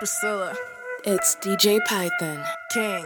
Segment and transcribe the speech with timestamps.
[0.00, 0.56] Priscilla,
[1.04, 2.42] It's DJ Python.
[2.72, 3.04] King,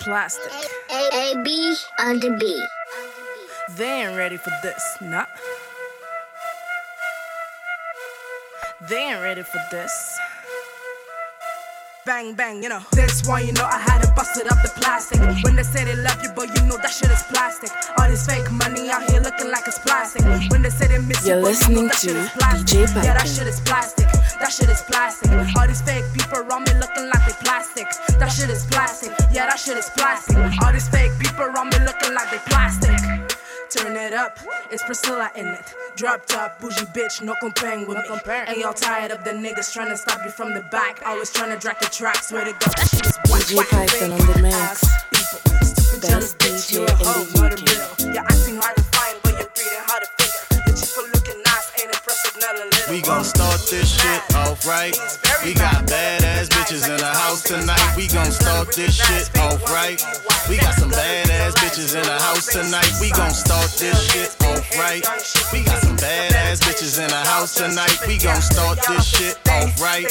[0.00, 0.50] Plastic.
[0.90, 3.76] A A B on the beat.
[3.76, 5.26] They ain't ready for this, nah.
[8.88, 10.18] They ain't ready for this.
[12.06, 12.80] Bang, bang, you know.
[12.92, 15.20] This one, you know, I had to bust it up the plastic.
[15.44, 17.70] When they say they love you, but you know that shit is plastic.
[17.98, 20.24] All this fake money out here looking like it's plastic.
[20.50, 22.30] When they say they miss You're you, but you know listening that shit to is
[22.30, 22.78] plastic.
[22.78, 24.09] DJ Yeah, that shit is plastic.
[24.40, 25.30] That shit is plastic.
[25.56, 27.86] All these fake people around me looking like they plastic.
[28.18, 29.12] That shit is plastic.
[29.32, 30.36] Yeah, that shit is plastic.
[30.62, 32.96] All these fake people around me looking like they plastic.
[33.70, 34.38] Turn it up,
[34.72, 35.74] it's Priscilla in it.
[35.94, 38.04] Drop top, bougie bitch, no comparing with me.
[38.48, 41.02] And y'all tired of the niggas trying to stop you from the back.
[41.06, 43.68] Always trying to drag the track, swear to God, that shit is whack, DJ whack,
[43.70, 44.56] Python fake on the mix.
[44.56, 45.40] ass people.
[45.62, 48.00] Stupid Best jealous bitch, DJ you a in hoe, the UK.
[48.00, 48.14] real.
[48.14, 48.79] You're acting hard
[53.10, 54.94] gon' start this shit off right.
[55.44, 57.82] We got badass bitches in the house tonight.
[57.96, 59.98] We gon' start this shit off right.
[60.48, 62.90] We got some badass bitches in the house tonight.
[63.00, 65.02] We gon' start this shit off right.
[65.52, 67.98] We got some badass bitches in the house tonight.
[68.06, 70.06] We gon' start this shit off right.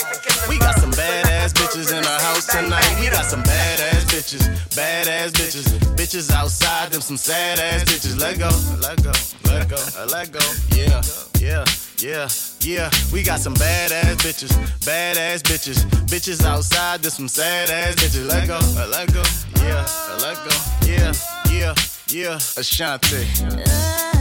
[0.50, 2.90] We got some badass bitches in the house tonight.
[3.00, 4.44] We got some badass bitches,
[4.76, 8.20] badass bitches, bitches outside them some sad ass bitches.
[8.20, 8.52] Let go,
[8.84, 9.16] let go,
[9.48, 9.80] let go,
[10.12, 10.44] let go.
[10.76, 11.02] Yeah,
[11.40, 11.64] yeah.
[12.02, 12.30] Yeah,
[12.62, 18.28] yeah, we got some badass bitches, badass bitches, bitches outside, there's some sad ass bitches.
[18.28, 19.24] Let go, let go,
[19.64, 19.86] yeah,
[20.22, 20.56] let go,
[20.88, 21.14] yeah,
[21.50, 21.74] yeah,
[22.10, 24.19] yeah, Ashanti.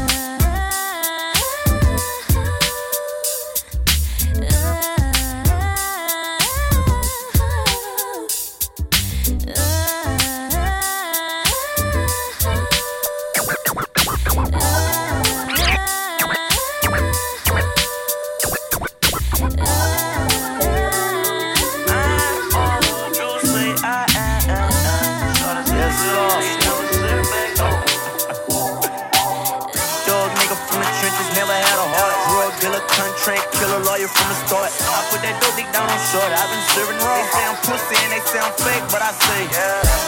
[34.08, 34.70] Lawyer from the start.
[34.72, 36.30] I put that dope dick down on short.
[36.32, 37.20] I've been serving raw.
[37.32, 39.42] They I'm pussy and they I'm fake, but I say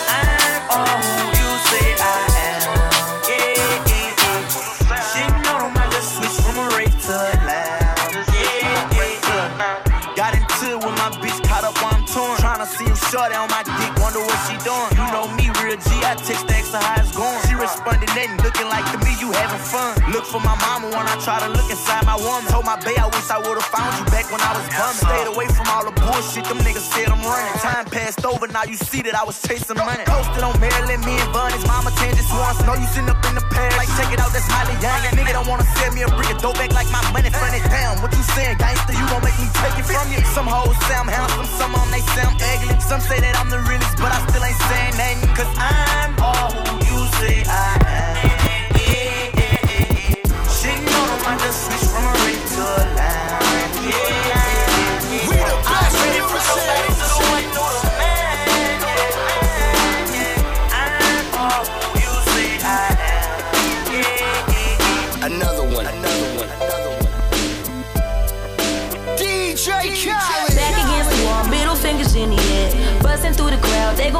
[0.08, 2.16] I'm all who you say I
[2.48, 2.60] am.
[3.28, 4.48] Yeah, yeah, yeah.
[5.76, 7.44] I just from a to a.
[7.44, 10.16] Yeah, yeah, yeah.
[10.16, 12.36] Got into it with my bitch, caught up while I'm torn.
[12.38, 14.92] Tryna see him short on my dick, wonder what she doing.
[14.96, 17.49] You know me, real G, I text the extra it's going.
[17.60, 19.92] She responded, nothing, looking like to me, you having fun.
[20.16, 22.48] Look for my mama when I try to look inside my woman.
[22.48, 25.04] Told my bae I wish I would've found you back when I was bumming.
[25.04, 27.52] Stayed away from all the bullshit, them niggas said I'm running.
[27.60, 30.08] Time passed over, now you see that I was chasing money.
[30.08, 32.64] Posted on Maryland, me and Bunny's mama tan just once.
[32.64, 35.12] Know you sitting up in the pair, like check it out, that's highly young.
[35.12, 37.60] Nigga don't wanna sell me a brick of dope back like my money funny.
[37.68, 38.96] Damn, what you saying, gangster?
[38.96, 40.24] You gon' make me take it from you.
[40.32, 42.80] Some hoes I'm handsome, some them they I'm ugly.
[42.80, 45.36] Some say that I'm the realest, but I still ain't saying nothing.
[45.36, 48.49] Cause I'm all who you say I am.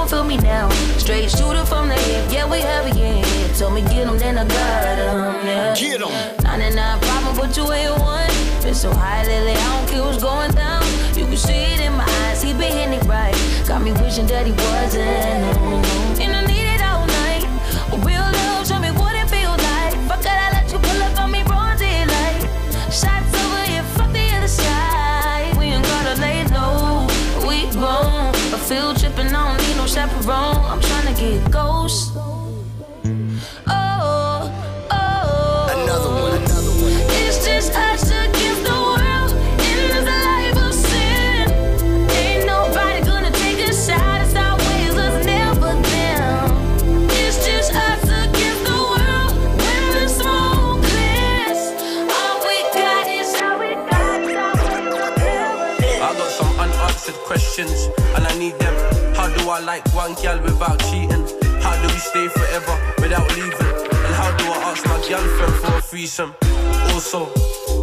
[0.00, 0.69] Gon' feel me now.
[0.97, 3.22] Straight shooter from the hip, yeah, we have it, yeah.
[3.59, 5.75] Told me get 'em, then I got 'em, yeah.
[5.75, 6.11] Get 'em.
[6.43, 8.31] 99 problem, but you ain't one.
[8.62, 10.83] Been so high lately, I don't care what's going down.
[11.16, 13.37] You can see it in my eyes, he been hitting it right.
[13.69, 15.41] Got me wishing that he wasn't.
[15.43, 16.09] no,
[57.68, 58.74] and I need them.
[59.15, 61.27] How do I like one gal without cheating?
[61.60, 63.53] How do we stay forever without leaving?
[63.53, 66.34] And how do I ask my girlfriend for a threesome?
[66.95, 67.28] Also,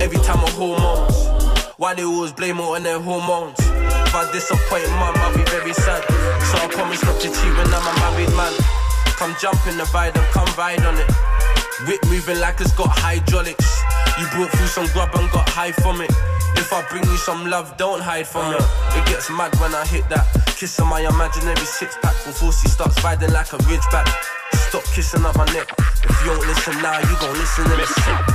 [0.02, 1.18] every time I hormones,
[1.78, 3.60] why they always blame it on their hormones?
[3.60, 6.04] If I disappoint mum, I'll be very sad.
[6.50, 8.54] So I promise not to cheat when I'm a married man.
[9.18, 11.12] Come jump in the ride and come ride on it.
[11.88, 13.77] Whip moving like it's got hydraulics.
[14.20, 16.10] You brought through some grub and got high from it.
[16.58, 18.62] If I bring you some love, don't hide from it.
[18.98, 20.26] It gets mad when I hit that.
[20.58, 24.10] Kiss on my imaginary six pack before she starts riding like a ridgeback.
[24.70, 25.70] Stop kissing up my neck.
[26.04, 27.78] If you don't listen now, you gon' listen to.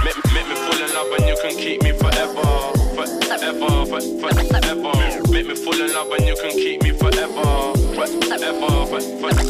[0.04, 2.81] Make, make me fall in love and you can keep me forever.
[3.06, 5.32] Forever, forever.
[5.32, 7.74] Make me fall in love and you can keep me forever.
[7.94, 9.42] Forever, forever.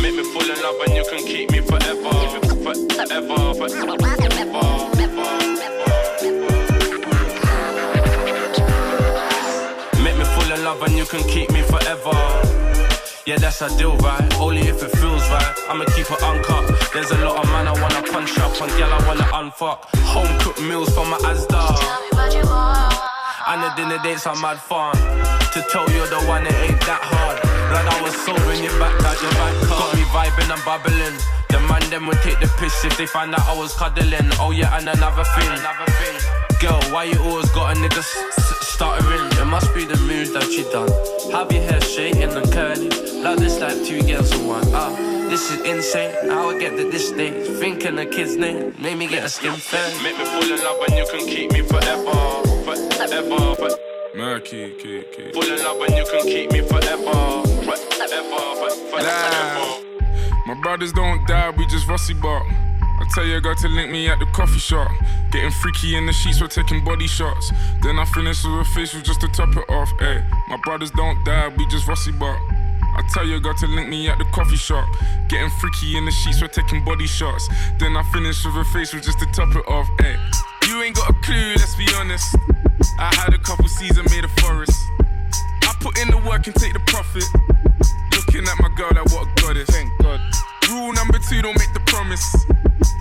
[0.00, 2.10] Make me fall in love and you can keep me forever.
[2.94, 3.96] Forever, forever.
[10.02, 12.59] Make me fall in love and you can keep me forever.
[13.30, 14.26] Yeah, that's a deal, right?
[14.40, 15.54] Only if it feels right.
[15.70, 16.66] I'ma keep it uncut.
[16.92, 19.86] There's a lot of man I wanna punch up and gal I wanna unfuck.
[20.10, 21.78] Home cooked meals for my Asda.
[21.78, 22.90] Tell me what you want.
[23.46, 24.96] And the dinner dates are mad fun.
[25.54, 27.38] To tell you the one, it ain't that hard.
[27.70, 31.16] Like I was sobering you back that your back Got me vibing and babbling.
[31.54, 34.26] The man them would take the piss if they find out I was cuddling.
[34.42, 35.46] Oh yeah, and another thing.
[35.46, 36.18] Another thing.
[36.58, 39.29] Girl, why you always got a nigga stuttering?
[39.50, 40.88] It must be the moves that you done.
[41.32, 42.88] Have your hair shaking and curly.
[43.20, 44.62] Like this, like two girls in one.
[44.72, 44.94] Ah,
[45.28, 46.14] this is insane.
[46.30, 47.48] How I get to this stage.
[47.58, 49.90] Thinking a kid's name made me get a skin fair.
[50.04, 52.14] Make me fall in love and you can keep me forever.
[52.62, 53.76] Forever, forever.
[54.14, 55.32] Murky, key, key.
[55.32, 57.42] Fall in love and you can keep me forever.
[57.66, 59.84] Forever, forever.
[60.46, 62.46] My brothers don't die, we just rusty bark.
[63.00, 64.90] I tell your girl to link me at the coffee shop.
[65.32, 67.50] Getting freaky in the sheets, we're taking body shots.
[67.82, 69.90] Then I finish with a facial just to top it off.
[70.00, 72.38] Ay, my brothers don't die, we just rusty bark.
[72.96, 74.86] I tell your girl to link me at the coffee shop.
[75.28, 77.48] Getting freaky in the sheets, we're taking body shots.
[77.78, 79.88] Then I finish with a facial just to top it off.
[80.00, 80.16] Ay,
[80.68, 82.36] you ain't got a clue, let's be honest.
[82.98, 84.76] I had a couple seasons made a forest.
[85.62, 87.24] I put in the work and take the profit.
[88.12, 89.70] Looking at my girl like what a goddess.
[89.70, 90.20] Thank God.
[90.68, 92.36] Rule number two, don't make the promise.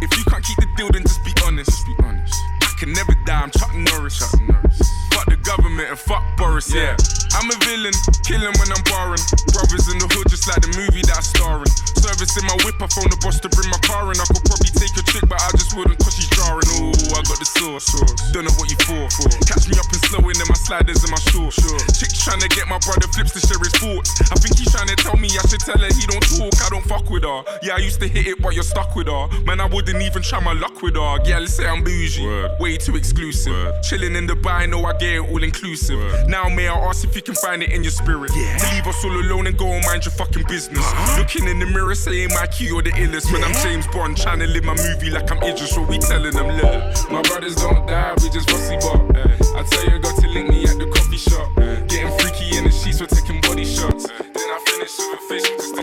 [0.01, 1.69] If you can't keep the deal, then just be honest.
[1.69, 2.68] Just be honest.
[2.79, 4.19] Can never die, I'm Chuck Norris.
[4.23, 4.79] Chuck Norris.
[5.11, 6.95] Fuck the government and fuck Boris, yeah.
[7.35, 7.91] I'm a villain,
[8.23, 9.19] killing when I'm barring.
[9.51, 11.67] Brothers in the hood, just like the movie that I star in.
[11.99, 14.15] Servicing my whip, I phone the boss to bring my car in.
[14.15, 16.71] I could probably take a chick, but I just wouldn't cause she's jarring.
[16.79, 17.91] Ooh, I got the sauce.
[18.31, 19.11] Don't know what you for.
[19.43, 21.59] Catch me up and slowing in my sliders and my shorts.
[21.99, 24.15] Chick's trying to get my brother flips to share his thoughts.
[24.31, 26.71] I think he's trying to tell me I should tell her he don't talk, I
[26.71, 27.43] don't fuck with her.
[27.59, 29.27] Yeah, I used to hit it, but you're stuck with her.
[29.43, 31.19] Man, I wouldn't even try my luck with her.
[31.27, 32.23] Yeah, let's say I'm bougie.
[32.69, 33.81] Way too exclusive.
[33.81, 36.27] Chilling in Dubai, know I get it all inclusive.
[36.27, 38.29] Now, may I ask if you can find it in your spirit?
[38.35, 38.57] Yeah.
[38.57, 40.77] To leave us all alone and go and mind your fucking business.
[40.77, 41.17] Uh-huh.
[41.17, 43.33] Looking in the mirror, saying my key or the illest.
[43.33, 46.31] When I'm James Bond, trying to live my movie like I'm Idris, so we telling
[46.31, 47.09] them, look.
[47.09, 49.17] My brothers don't die, we just rusty bop.
[49.17, 51.49] I tell you, got to link me at the coffee shop.
[51.89, 54.05] Getting freaky in the sheets, we're taking body shots.
[54.05, 55.81] Then I finish with a face just to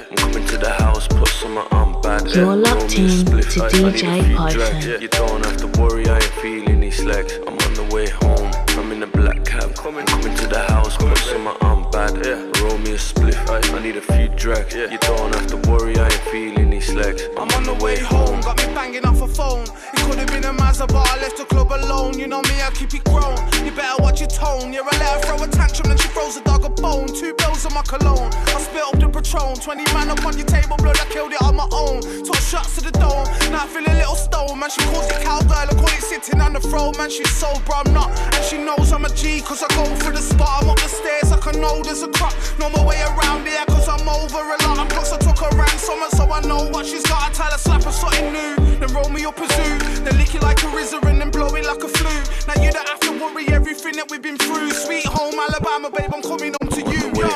[0.00, 0.10] cab.
[0.10, 2.26] I'm coming to the house, put some on bad.
[2.28, 4.52] You're locked in spliff, to I- I need a DJ Python.
[4.52, 5.02] drags.
[5.02, 7.34] You don't have to worry, I ain't feeling these slacks.
[7.46, 9.74] I'm on the way home, I'm in a black cab.
[9.74, 12.14] Coming, coming to the house, put some on bad.
[12.14, 12.57] Me
[12.98, 14.74] a spliff, I, I need a few drags.
[14.74, 17.22] You don't have to worry, I ain't feeling these slacks.
[17.38, 19.62] I'm on the way home, got me banging off a phone.
[19.94, 22.18] It could have been a Mazda, but I left the club alone.
[22.18, 23.38] You know me, I keep it grown.
[23.64, 24.72] You better watch your tone.
[24.72, 27.06] You're allowed to throw a tantrum, then she throws a dog a bone.
[27.06, 28.30] Two bills on my cologne.
[28.54, 29.54] I spit up the Patron.
[29.54, 32.02] 20 man up on your table, blood, I killed it on my own.
[32.02, 33.26] Took shots to the dome.
[33.52, 34.70] Now I feel a little stone, man.
[34.70, 36.94] She calls it cowgirl, I call it sitting on the throne.
[36.98, 38.10] Man, she's sober, I'm not.
[38.34, 40.62] And she knows I'm a G, cause I go through the spot.
[40.62, 42.34] I'm up the stairs, I can know there's a crop.
[42.58, 44.78] No more way around here, cause I'm over a lot.
[44.80, 47.28] And plus, I took her ransom, and so I know what she's got.
[47.28, 48.56] I tell her, slap her something new.
[48.80, 49.78] Then roll me up a zoo.
[50.04, 52.14] Then lick it like a RZA and then blow it like a flu.
[52.48, 54.70] Now you don't have to worry everything that we've been through.
[54.70, 57.04] Sweet home Alabama, babe, I'm coming home to you.
[57.20, 57.28] Yo,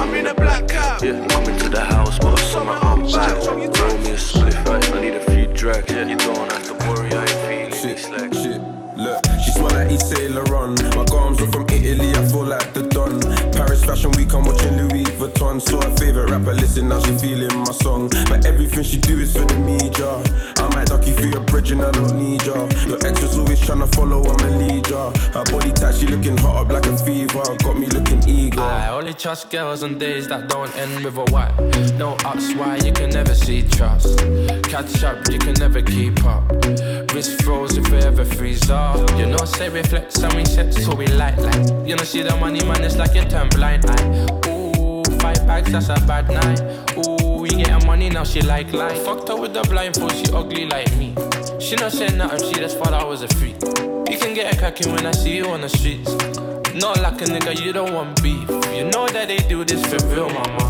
[0.00, 1.02] I'm in a black cab.
[1.02, 3.46] Yeah, coming to the house, put some on bad.
[3.46, 5.90] Roll me a spliff, I, I need a few drags.
[5.90, 8.36] You don't have to worry, I ain't feeling these slacks.
[8.38, 8.60] Shit,
[8.96, 10.80] look, she smell like Yves Saint Laurent.
[10.96, 13.47] My garms are from Italy, I feel like the Don.
[13.68, 15.60] Paris Fashion Week, I'm watching Louis Vuitton.
[15.60, 18.08] So her favorite rapper, listen, now she feeling my song.
[18.26, 20.08] But everything she do is for the media.
[20.56, 22.66] I might duck you through your bridge and I don't need ya.
[22.86, 25.12] Your ex was always tryna follow, I'm a leader.
[25.36, 27.42] Her body tight, she looking hot up like a fever.
[27.62, 28.62] Got me looking eager.
[28.62, 31.52] I only trust girls on days that don't end with a why.
[31.98, 34.18] No ups, why you can never see trust.
[34.64, 36.50] Catch up, you can never keep up.
[37.12, 38.96] Wrist froze if we ever freeze up.
[39.18, 41.68] You know, say reflex and we set so we light like.
[41.86, 44.48] You know, see the money man, it's like you turn blind eye.
[44.48, 46.60] Ooh, five bags, that's a bad night.
[46.96, 48.94] Ooh, we getting money now, she like lie.
[48.94, 51.12] Fucked her with the blindfold, she ugly like me.
[51.58, 53.56] She not saying nothing, she just thought I was a freak.
[54.08, 56.10] You can get a cracking when I see you on the streets.
[56.74, 58.48] Not like a nigga, you don't want beef.
[58.76, 60.64] You know that they do this for real, mama.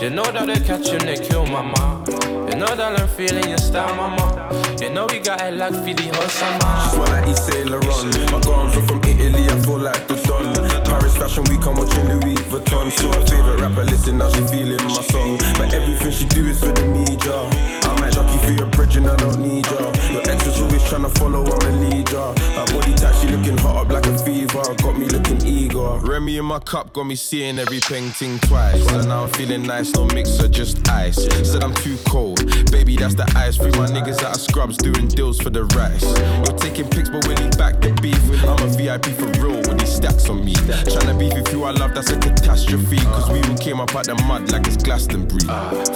[0.00, 2.02] You know that they catch you and they kill, mama.
[2.48, 4.48] You know that I'm feeling your style, mama.
[4.80, 7.12] You know we got it like for the whole summer.
[7.12, 8.32] Like Yves Saint Laurent.
[8.32, 10.81] My garms are from Italy, I feel like the.
[10.92, 12.92] Paris Fashion Week, I'm watching Louis Vuitton.
[12.92, 15.38] So her favorite rapper, listen now she feeling my song.
[15.56, 17.32] But everything she do is for the media.
[17.32, 18.01] I
[18.42, 19.92] for your bridge and I don't need ya.
[20.10, 22.16] Your ex was always trying to follow, I'm a leader.
[22.16, 24.62] Her body type, she looking hot up like a fever.
[24.82, 25.98] Got me looking eager.
[25.98, 28.86] Remy in my cup, got me seeing every painting twice.
[28.92, 31.22] And now I'm feeling nice, no mixer, just ice.
[31.48, 33.56] Said I'm too cold, baby, that's the ice.
[33.56, 36.02] Free my niggas out of scrubs, doing deals for the rice.
[36.02, 38.20] You're taking pics, but will he back the beef?
[38.44, 40.54] I'm a VIP for real with these stacks on me.
[40.54, 42.98] Tryna beef with you, I love, that's a catastrophe.
[42.98, 45.42] Cause we all came up out the mud like it's Glastonbury.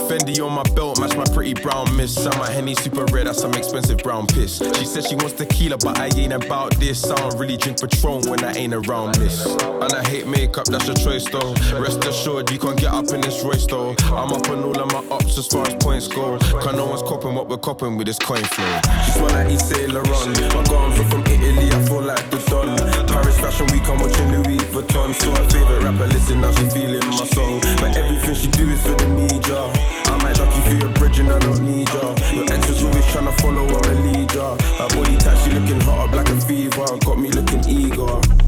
[0.08, 2.16] Fendi on my belt, match my pretty brown miss.
[2.26, 4.58] I'm a Henny super red, that's some expensive brown piss.
[4.58, 7.08] She says she wants tequila, but I ain't about this.
[7.10, 9.44] I don't really drink Patron when I ain't around this.
[9.46, 11.54] And I hate makeup, that's your choice though.
[11.78, 13.94] Rest assured, you can't get up in this race though.
[14.06, 16.38] I'm up on all of my ups as far as points go.
[16.38, 18.80] Cause no one's copping what we're copping with this coin flow.
[19.04, 20.54] She's one like Yves Saint Laurent.
[20.54, 23.06] My garms are from Italy, I feel like the Don.
[23.06, 25.14] Paris Fashion Week, I'm watching Louis Vuitton.
[25.14, 27.60] So her favorite rapper, listen now she feeling my song.
[27.80, 30.05] But everything she do is for the media.
[30.36, 32.14] Jockey for your bridge and I don't need ya.
[32.34, 34.56] Your ex was always trying to follow, I'm a leader.
[34.76, 36.98] Her body type, she looking hot up like a fever.
[37.04, 38.45] Got me looking eager.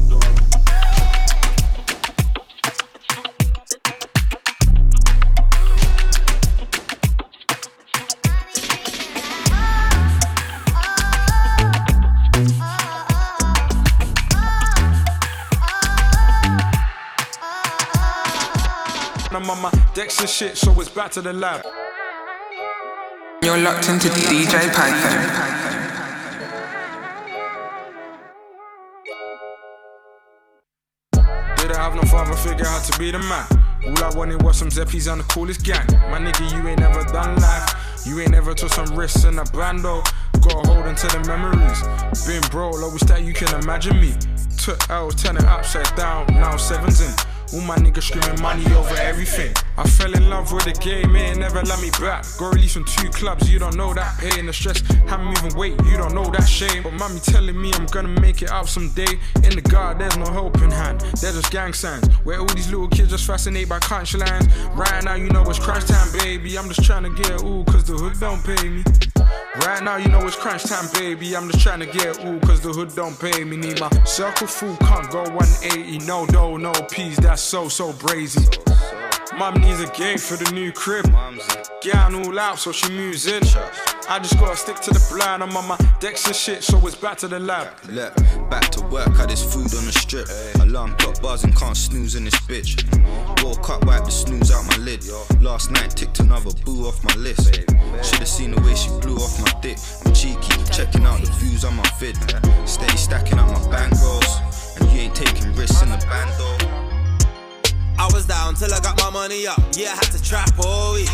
[19.49, 21.65] I'm on my decks and shit, so it's back to the lab.
[23.41, 25.25] You're locked into DJ Python.
[31.57, 33.47] Didn't have no father figure out to be the man.
[33.87, 35.87] All I wanted was some Zeppies and the coolest gang.
[36.11, 38.05] My nigga, you ain't never done life.
[38.05, 40.03] You ain't never took some risks in a bando.
[40.41, 41.81] Got a hold into the memories.
[42.27, 44.13] Been bro, always that you can imagine me.
[44.59, 47.38] Took L's, turning upside down, now sevens in.
[47.53, 49.53] All my niggas screaming money over everything.
[49.77, 52.25] I fell in love with the game, it never let me back.
[52.37, 54.45] Got released from two clubs, you don't know that pain.
[54.45, 56.83] The stress, have me moving weight, you don't know that shame.
[56.83, 59.17] But mommy telling me I'm gonna make it out someday.
[59.43, 62.05] In the guard, there's no helping hand, they're just gang signs.
[62.23, 64.47] Where all these little kids just fascinated by country lines.
[64.75, 66.57] Right now, you know it's crunch time, baby.
[66.57, 68.83] I'm just trying to get it all, cause the hood don't pay me.
[69.65, 71.35] Right now, you know it's crunch time, baby.
[71.35, 73.57] I'm just trying to get all, cause the hood don't pay me.
[73.57, 76.05] Need my circle full, can't go 180.
[76.05, 78.47] No dough, no peas, that's so, so brazy.
[79.39, 81.05] Mum needs a gate for the new crib.
[81.81, 83.41] Getting all out, so she moves in.
[84.09, 85.41] I just gotta stick to the plan.
[85.41, 87.69] I'm on my decks and shit, so it's back to the lab.
[87.87, 88.13] Look,
[88.49, 90.27] back to work, had this food on the strip.
[90.59, 92.83] Alarm clock buzzing, can't snooze in this bitch.
[93.41, 95.07] Woke up, wipe the snooze out my lid.
[95.39, 97.55] Last night ticked another boo off my list.
[98.03, 99.77] Should've seen the way she blew off my dick.
[100.05, 102.17] I'm cheeky, checking out the views on my vid.
[102.67, 104.81] Steady stacking up my bankrolls.
[104.81, 106.88] And you ain't taking risks in the band though.
[108.09, 109.59] I was down till I got my money up.
[109.73, 111.09] Yeah, I had to trap all week.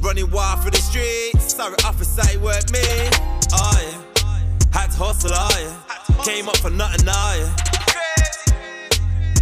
[0.00, 1.54] Running wild through the streets.
[1.54, 2.80] Sorry, officer, it worked me.
[3.52, 3.98] Oh yeah.
[4.72, 6.24] Had to hustle, oh yeah.
[6.24, 7.50] Came up for nothing, oh yeah.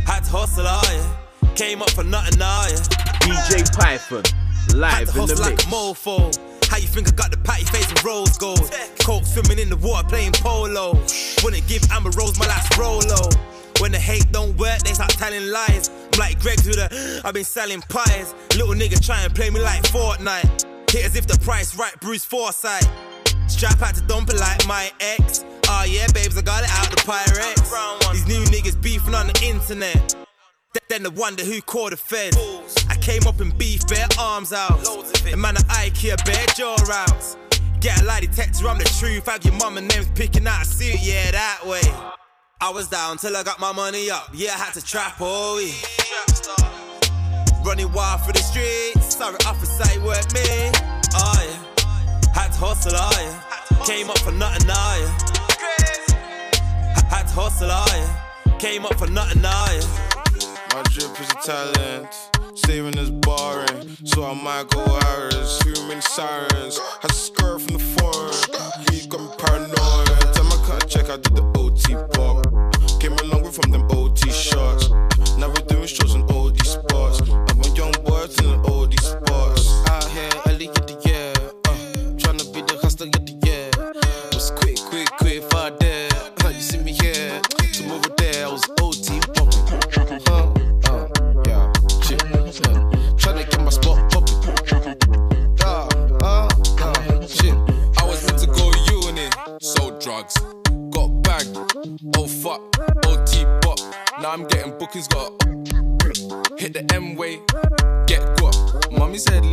[0.06, 0.82] Had to hustle, oh
[1.42, 1.54] yeah.
[1.54, 2.76] Came up for nothing, oh yeah.
[3.20, 4.22] DJ Python,
[4.74, 5.64] live Had to in the hustle like mix.
[5.64, 6.68] a mofo.
[6.68, 8.70] How you think I got the patty face and rose gold?
[9.00, 10.94] Coke swimming in the water playing polo.
[11.42, 13.28] Wouldn't give Amber Rose my last Rolo.
[13.80, 15.88] When the hate don't work, they start telling lies.
[16.12, 18.34] I'm like Greg to the, I've been selling pies.
[18.56, 20.90] Little nigga try and play me like Fortnite.
[20.90, 22.88] Hit as if the price right, Bruce Forsyth.
[23.46, 25.44] Strap out to dump it like my ex.
[25.68, 28.12] Oh yeah, babes, I got it out the Pyrex.
[28.12, 30.14] These new niggas beefing on the internet.
[30.72, 32.36] Th- Then the wonder who called the feds.
[32.88, 34.82] I came up in beef, bare arms out.
[35.24, 37.36] The man at IKEA, bare jaw routes.
[37.80, 39.26] Get a lie detector, I'm the truth.
[39.26, 41.80] Have your mama names picking out a suit, yeah, that way.
[42.60, 44.30] I was down till I got my money up.
[44.34, 45.76] Yeah, I had to trap all week.
[47.64, 49.14] Running wild through the streets.
[49.14, 50.40] Sorry, officer, it worked me.
[51.14, 52.32] Oh yeah.
[52.34, 53.84] Had to hustle, oh yeah.
[53.84, 55.08] Came up for nothing, oh yeah.
[57.08, 57.86] Had to hustle, oh
[58.46, 58.58] yeah.
[58.58, 59.86] Came up for nothing, oh yeah.
[60.74, 62.12] My drip is a talent,
[62.56, 63.96] saving is boring.
[64.04, 66.80] So I might go Harris, screaming sirens.
[67.02, 70.07] To skirt from the foreign, he got paranoid.
[70.88, 72.48] Check, I did the OT pop.
[72.98, 74.88] Came along with from them OT shots.
[75.36, 77.20] Now we're doing shows in all these spots.
[77.28, 79.68] I'm a young boy in all these spots.
[79.90, 81.37] Out here, early in the year.
[109.18, 109.47] Mommy said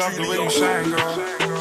[0.00, 1.14] love the way you shine, girl.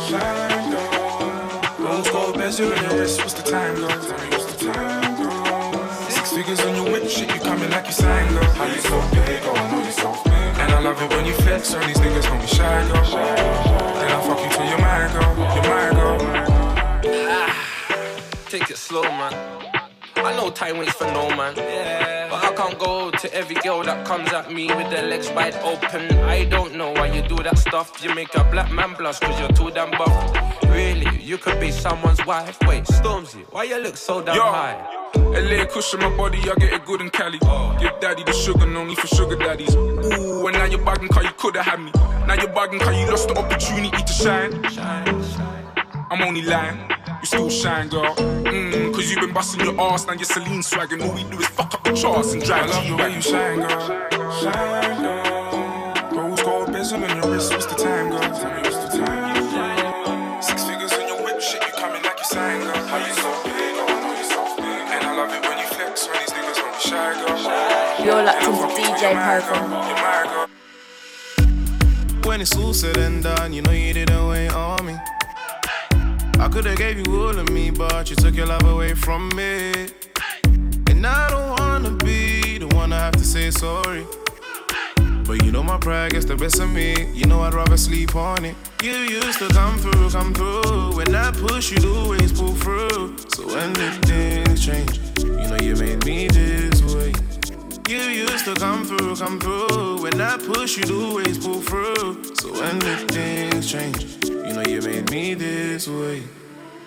[0.07, 1.85] Shine, girl.
[1.85, 3.89] Rose gold bezel in your wrist, what's the time, girl?
[3.89, 6.09] Tell me what's the time, girl?
[6.09, 8.43] Six figures on your whip, shit, you coming like you sign, girl.
[8.59, 10.53] How you so big, oh, I know you so big.
[10.61, 13.03] And I love it when you flex, all these niggas don't be shy, girl.
[13.99, 16.17] Then I fuck you till you're my girl, you're my girl.
[17.35, 17.53] Ah,
[18.47, 19.33] take it slow, man.
[20.15, 21.55] I know time waits for no man.
[21.57, 22.08] I
[22.59, 26.11] can't go to every girl that comes at me with their legs wide open.
[26.25, 28.03] I don't know why you do that stuff.
[28.03, 30.13] You make a black man blush cause you're too damn buff.
[30.63, 32.57] Really, you could be someone's wife.
[32.67, 34.41] Wait, Stormzy, why you look so damn Yo.
[34.41, 34.75] high?
[35.15, 37.39] LA cushion my body, I get it good in Cali.
[37.79, 39.73] Give daddy the sugar, no need for sugar daddies.
[39.75, 41.91] Ooh, and now you're bugging cause you coulda had me.
[42.27, 44.51] Now you're bugging cause you lost the opportunity to shine.
[46.11, 46.77] I'm only lying,
[47.29, 48.15] still shine, girl.
[48.15, 51.03] Mm, cause you've been busting your ass, now you're Celine swagging.
[51.03, 53.21] All we do is fuck up the charts and drive I love the way you
[53.21, 53.85] shine, girl.
[54.41, 56.17] Shine, girl.
[56.17, 58.19] Rose gold bezel on your wrist, what's the time, girl?
[58.19, 60.41] Tell me what's the time.
[60.41, 62.81] Six figures in your whip, shit, you coming like you sign, girl.
[62.89, 64.81] How you so big, oh, I know you so big.
[64.89, 68.05] And I love it when you flex, when these niggas don't be shy, girl.
[68.05, 69.69] You're locked into DJ Python.
[69.69, 70.47] You're my girl.
[72.25, 74.97] When it's all said and done, you know you didn't wait on me.
[76.39, 79.73] I could've gave you all of me, but you took your love away from me.
[80.89, 84.05] And I don't wanna be the one to have to say sorry.
[85.25, 87.11] But you know my pride gets the best of me.
[87.13, 88.55] You know I'd rather sleep on it.
[88.81, 90.95] You used to come through, come through.
[90.95, 93.17] When I push, you'd always pull through.
[93.35, 94.97] So when did things change?
[95.19, 97.28] You know you made me this way.
[97.89, 100.03] You used to come through, come through.
[100.03, 102.23] When I push, you'd always pull through.
[102.35, 104.23] So when did things change?
[104.25, 106.21] You know you made me this way.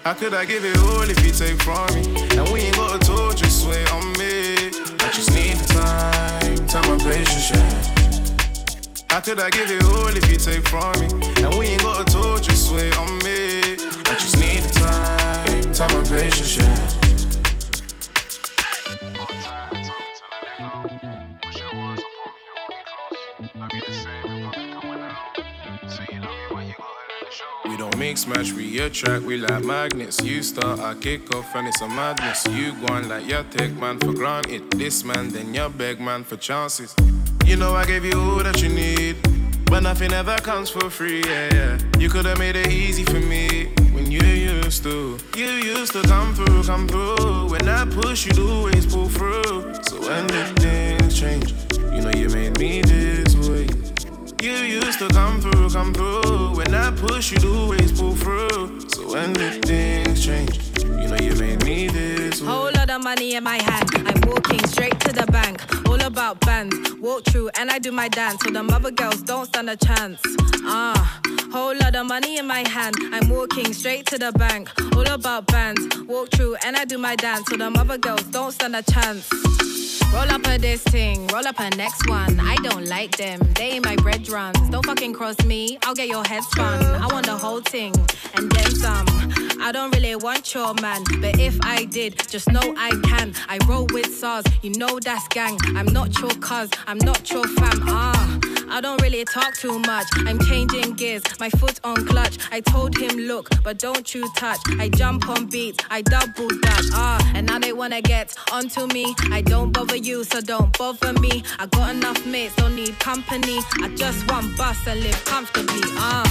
[0.05, 2.07] How could I give it all if you take from me?
[2.39, 4.69] And we ain't got a torch, just wait on me.
[5.01, 9.05] I just need the time, time my patience shine.
[9.11, 11.09] How could I give it all if you take from me?
[11.43, 13.75] And we ain't got a torch, just wait on me.
[14.07, 17.02] I just need the time, time my patience shine.
[27.73, 30.23] We don't mix match, we attract, we like magnets.
[30.23, 32.47] You start, I kick off, and it's a madness.
[32.49, 34.71] You go on like you take man for granted.
[34.73, 36.95] This man, then you beg man for chances.
[37.47, 39.17] You know I gave you all that you need,
[39.65, 41.23] but nothing ever comes for free.
[41.25, 41.79] Yeah, yeah.
[41.99, 45.17] You could have made it easy for me when you used to.
[45.35, 47.53] You used to come through, come through.
[47.53, 49.73] When I push, you'd always pull through.
[49.85, 51.55] So when did things change?
[51.95, 53.32] You know you made me this.
[54.43, 56.57] You used to come through, come through.
[56.57, 58.81] When I push, you'd always pull through.
[58.89, 60.59] So when did things change?
[60.79, 62.49] You know you made me this way.
[62.49, 63.89] Whole lot of money in my hand.
[63.95, 65.63] I'm walking straight to the bank.
[65.89, 66.75] All about bands.
[66.95, 68.43] Walk through and I do my dance.
[68.43, 70.21] So the mother girls don't stand a chance.
[70.65, 71.21] Ah,
[71.53, 72.97] whole lot of money in my hand.
[73.13, 74.69] I'm walking straight to the bank.
[74.97, 75.83] All about bands.
[76.09, 77.49] Walk through and I do my dance.
[77.49, 79.29] So the mother girls don't stand a chance.
[80.13, 82.39] Roll up a this thing, roll up a next one.
[82.39, 84.59] I don't like them, they ain't my bread runs.
[84.69, 86.85] Don't fucking cross me, I'll get your head spun.
[86.85, 87.95] I want the whole thing
[88.35, 89.07] and then some.
[89.61, 93.33] I don't really want your man, but if I did, just know I can.
[93.49, 95.59] I roll with SARS, you know that's gang.
[95.77, 97.81] I'm not your cuz, I'm not your fam.
[97.85, 98.52] Ah.
[98.69, 100.07] I don't really talk too much.
[100.27, 102.39] I'm changing gears, my foot on clutch.
[102.51, 104.59] I told him, look, but don't you touch.
[104.79, 106.89] I jump on beats, I double dash.
[106.93, 109.15] Ah, and now they wanna get onto me.
[109.31, 111.43] I don't bother you, so don't bother me.
[111.59, 113.59] I got enough mates, don't need company.
[113.83, 115.83] I just want bus and live comfortably.
[115.97, 116.25] Ah,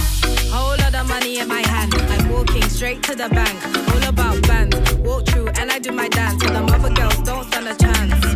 [0.52, 1.94] whole lot of money in my hand.
[1.94, 3.56] I'm walking straight to the bank.
[3.94, 4.76] All about bands.
[4.94, 6.42] Walk through and I do my dance.
[6.42, 8.31] So the mother girls don't stand a chance.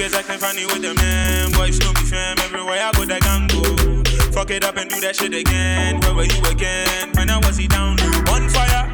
[0.00, 1.52] Niggas acting funny with the man.
[1.52, 2.38] Boy, Snoopy fam.
[2.38, 4.32] Everywhere I go, that gang go.
[4.32, 6.00] Fuck it up and do that shit again.
[6.00, 7.12] Where were you again?
[7.12, 8.32] When I was he down low.
[8.32, 8.88] On fire.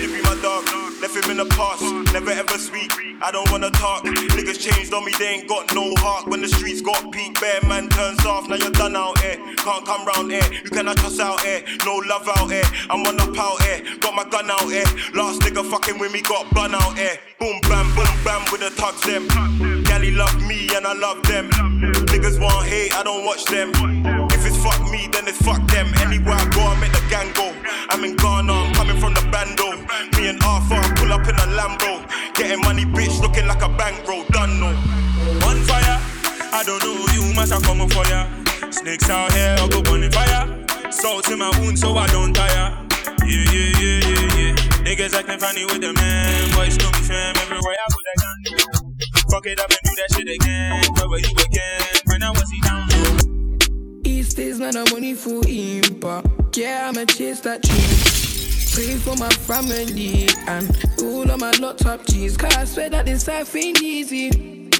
[1.10, 1.82] left him in the past.
[2.12, 2.92] Never ever sweet.
[3.22, 4.04] I don't wanna talk.
[4.04, 6.28] Niggas changed on me, they ain't got no heart.
[6.28, 8.48] When the streets got peak, bare man turns off.
[8.48, 9.36] Now you're done out here.
[9.56, 10.48] Can't come round here.
[10.64, 11.62] You cannot trust out here.
[11.84, 12.64] No love out here.
[12.88, 13.82] I'm on up out here.
[14.00, 14.86] Got my gun out here.
[15.14, 17.18] Last nigga fucking with me got bun out here.
[17.38, 19.26] Boom bam, boom bam with the tugs them.
[19.84, 21.50] Gally love me and I love them.
[22.12, 23.72] Niggas want hate, I don't watch them.
[24.30, 25.92] If it's fuck me, then it's fuck them.
[26.00, 27.52] Anywhere I go, I make the gang go.
[27.90, 29.70] I'm in Ghana, I'm coming from the bando.
[30.16, 32.34] Me and Arthur pull up in a Lambo.
[32.34, 34.24] Getting money, bitch, looking like a bankroll.
[34.30, 34.68] Done no.
[35.46, 35.98] On fire.
[36.52, 38.26] I don't know you, must have come for ya.
[38.70, 40.66] Snakes out here, I'll go fire.
[40.90, 42.86] Salt in my wound so I don't tire.
[43.26, 44.54] Yeah, yeah, yeah, yeah, yeah.
[44.84, 46.54] Niggas acting funny with the man.
[46.54, 48.94] Boy, Snoopy fam, everywhere I go, that gun.
[49.30, 50.82] Fuck it up and do that shit again.
[50.96, 51.80] Where were you again?
[52.06, 54.00] When I was he down low.
[54.04, 56.56] East is not a money for impact.
[56.56, 57.99] Yeah, I'ma chase that dream.
[58.72, 60.70] Pray for my family and
[61.02, 62.36] all of my locked up G's.
[62.36, 64.70] Cause I swear that this life ain't easy.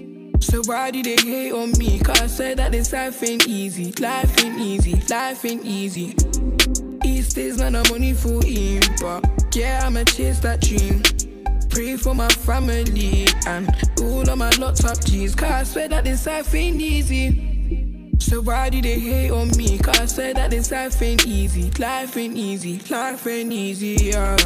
[0.40, 1.98] So why do they hate on me?
[1.98, 3.92] Cause I swear that this life ain't easy.
[4.00, 4.94] Life ain't easy.
[5.08, 6.14] Life ain't easy.
[7.04, 9.24] East is not a money for him, but
[9.54, 11.02] Yeah, I'ma chase that dream.
[11.68, 13.68] Pray for my family and
[14.00, 15.34] all of my locked up G's.
[15.34, 17.49] Cause I swear that this life ain't easy.
[18.20, 19.78] So why do they hate on me?
[19.78, 21.70] Cause I said that this life ain't easy.
[21.78, 22.80] Life ain't easy.
[22.90, 24.36] Life ain't easy, yeah.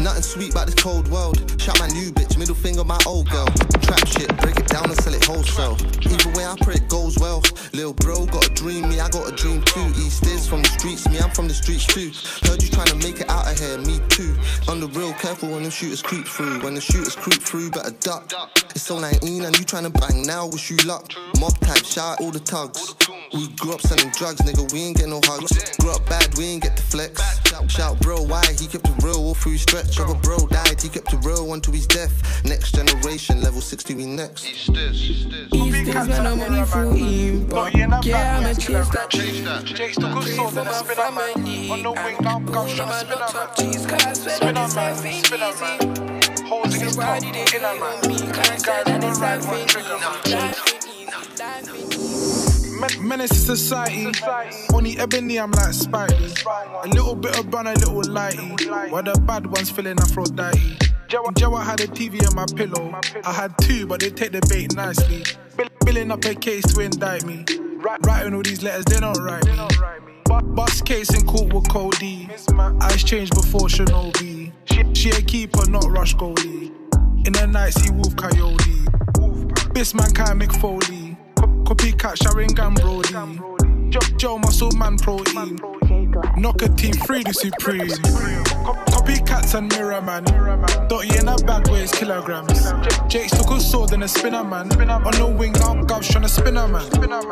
[0.00, 1.38] Nothing sweet about this cold world.
[1.60, 3.46] Shout my new bitch, middle finger my old girl.
[3.82, 5.76] Trap shit, break it down and sell it wholesale.
[6.00, 7.42] Either way, I pray it goes well.
[7.72, 9.86] Lil bro got a dream, me I got a dream too.
[9.98, 12.12] East is from the streets, me I'm from the streets too.
[12.48, 14.34] Heard you trying to make it out of here, me too.
[14.68, 16.60] On the real, careful when the shooters creep through.
[16.62, 18.32] When the shooters creep through, better duck.
[18.70, 21.12] It's so 19 and you trying to bang now, wish you luck.
[21.40, 22.94] Mob type, shout all the tugs.
[23.32, 25.76] We grew up selling drugs, nigga, we ain't get no hugs.
[25.78, 27.20] Grew up bad, we ain't get the flex.
[27.48, 28.44] Shout shout, bro, why?
[28.58, 29.98] He kept it real all through his stretch.
[29.98, 32.44] Other bro died, he kept it real until his death.
[32.44, 34.44] Next generation, level 60, we next.
[34.44, 38.04] East is when I'm money for impact.
[38.04, 39.44] Yeah, I'ma chase that dream.
[39.64, 41.70] Jake's the good soul, then I spin up man.
[41.70, 43.48] On the wing, now I'm going to spin up man.
[44.18, 46.24] Spin up man, spin up man.
[46.46, 48.00] Holding his top, in a man.
[48.32, 51.93] Guys on the ride, one trigger man.
[52.80, 54.12] Men- Menace to society.
[54.72, 56.44] Only ebony, I'm like Spidey.
[56.84, 58.90] A little bit of bun, a little lighty.
[58.90, 60.78] While the bad ones feeling Aphrodite.
[61.12, 62.92] I had a TV on my pillow.
[63.24, 65.22] I had two, but they take the bait nicely.
[65.56, 67.44] Bill- Billing up a case to indict me.
[68.02, 69.52] Writing all these letters, they don't write me.
[70.24, 72.28] Bu- Bus case in court with Cody.
[72.80, 74.52] Eyes changed before Shinobi.
[74.96, 76.72] She, a keeper, not rush goalie.
[77.26, 78.86] In the night, see Wolf Coyote.
[79.74, 81.03] Bisman Kai McFoley.
[81.64, 83.90] Copycat Sharingan Brody.
[83.90, 85.58] Joe, Joe Muscle Man Protein.
[86.36, 87.88] Knock a team free the supreme.
[88.64, 90.24] Co- Copycats and Mirror Man.
[90.88, 92.72] Dotty in a bag weighs kilograms.
[93.08, 94.70] Jake's took a sword and a spinner man.
[94.72, 96.82] On the wing, now Gov's trying to spinner man.
[96.92, 97.22] Spinner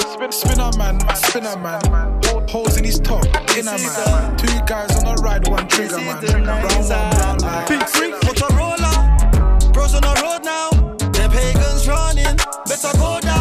[0.79, 2.49] man, spinner man.
[2.49, 3.25] Holes in his top,
[3.57, 4.37] inner man.
[4.39, 6.23] Two guys on a ride, one trigger man.
[6.25, 7.69] Round one, round like.
[7.69, 9.73] Big freak, Motorola.
[9.73, 10.71] Bros on the road now.
[11.13, 12.37] The pagans running.
[12.67, 13.32] Better go down.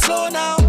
[0.00, 0.63] Slow now.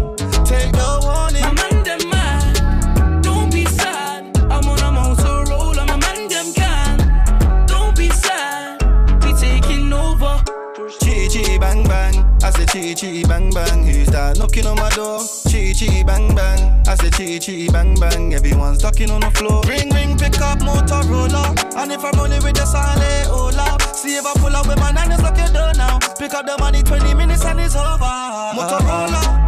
[12.76, 13.86] Chi chi bang bang.
[13.86, 15.20] Who's that knocking on my door?
[15.48, 16.60] Chi chi bang bang.
[16.86, 18.34] I say chi chi bang bang.
[18.34, 19.62] Everyone's talking on the floor.
[19.64, 21.56] Ring ring, pick up Motorola.
[21.74, 23.80] And if I'm only with the silent, up.
[23.96, 25.38] See if I pull up with my nine, nines, lock
[25.74, 25.98] now.
[26.18, 28.12] pick up the money, 20 minutes and it's over.
[28.52, 29.45] Motorola,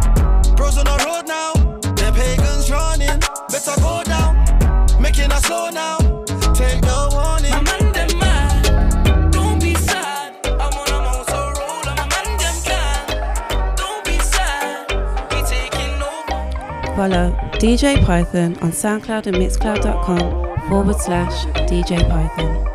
[16.99, 22.65] Follow DJ Python on SoundCloud and Mixcloud.com forward slash DJ Python.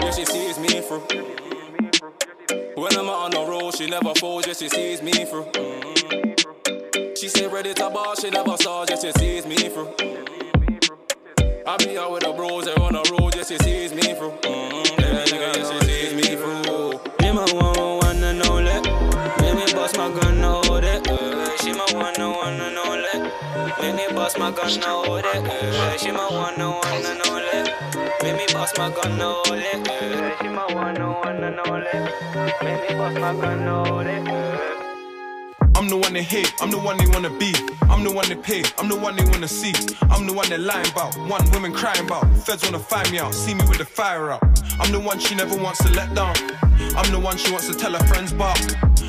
[0.00, 1.00] Yeah, she sees me through.
[2.76, 5.65] When I'm out on the road, she never falls, yeah, she sees me through.
[24.56, 25.26] Gun, now hold it.
[25.36, 27.70] Uh, She my one, one and only.
[28.22, 29.88] Make me bust my gun, now hold it.
[29.88, 31.98] Uh, She my one, one and only.
[32.64, 34.26] Make me bust my gun, now hold it.
[34.28, 34.58] Uh,
[35.76, 37.52] I'm the one they hate, I'm the one they wanna be.
[37.90, 39.74] I'm the one they pay, I'm the one they wanna see.
[40.10, 42.24] I'm the one they lying about, one women crying about.
[42.44, 44.42] Feds wanna find me out, see me with the fire out.
[44.80, 46.34] I'm the one she never wants to let down.
[46.96, 48.58] I'm the one she wants to tell her friends about.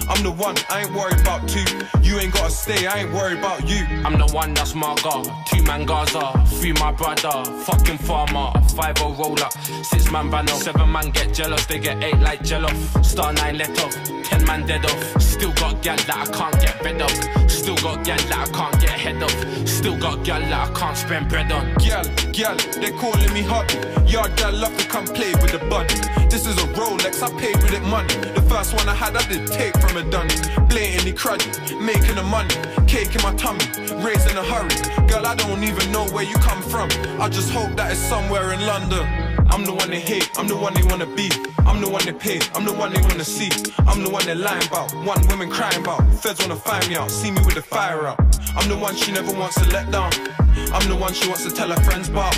[0.09, 1.65] I'm the one, I ain't worried about two.
[2.01, 3.85] You ain't gotta stay, I ain't worried about you.
[4.05, 5.27] I'm the one that's my god.
[5.47, 7.43] Two man Gaza, three my brother.
[7.63, 9.49] Fucking farmer, five o roller,
[9.83, 10.53] six man banner.
[10.53, 12.69] Seven man get jealous, they get eight like jello.
[13.01, 13.93] Star nine let off,
[14.23, 15.21] ten man dead off.
[15.21, 17.46] Still got gal that I can't get bed of.
[17.67, 19.67] Still got gal that I can't get head of.
[19.67, 21.73] Still got gal that I can't spend bread on.
[21.83, 23.75] Gal, gal, they calling me hubby.
[24.09, 25.89] Yard gal love to come play with the bud.
[26.31, 28.15] This is a Rolex, I paid with it money.
[28.35, 30.35] The first one I had, I did take from a dunny.
[30.77, 32.53] Blatantly cruddy, making the money.
[32.85, 33.65] Cake in my tummy,
[34.05, 34.69] raised in a hurry.
[35.07, 36.87] Girl, I don't even know where you come from.
[37.19, 39.01] I just hope that it's somewhere in London.
[39.49, 41.31] I'm the one they hate, I'm the one they wanna be.
[41.65, 43.49] I'm the one they pay, I'm the one they wanna see.
[43.87, 46.01] I'm the one they lying about, one women crying about.
[46.21, 48.36] Feds wanna find me out, see me with the fire out.
[48.55, 50.11] I'm the one she never wants to let down.
[50.73, 52.35] I'm the one she wants to tell her friends about.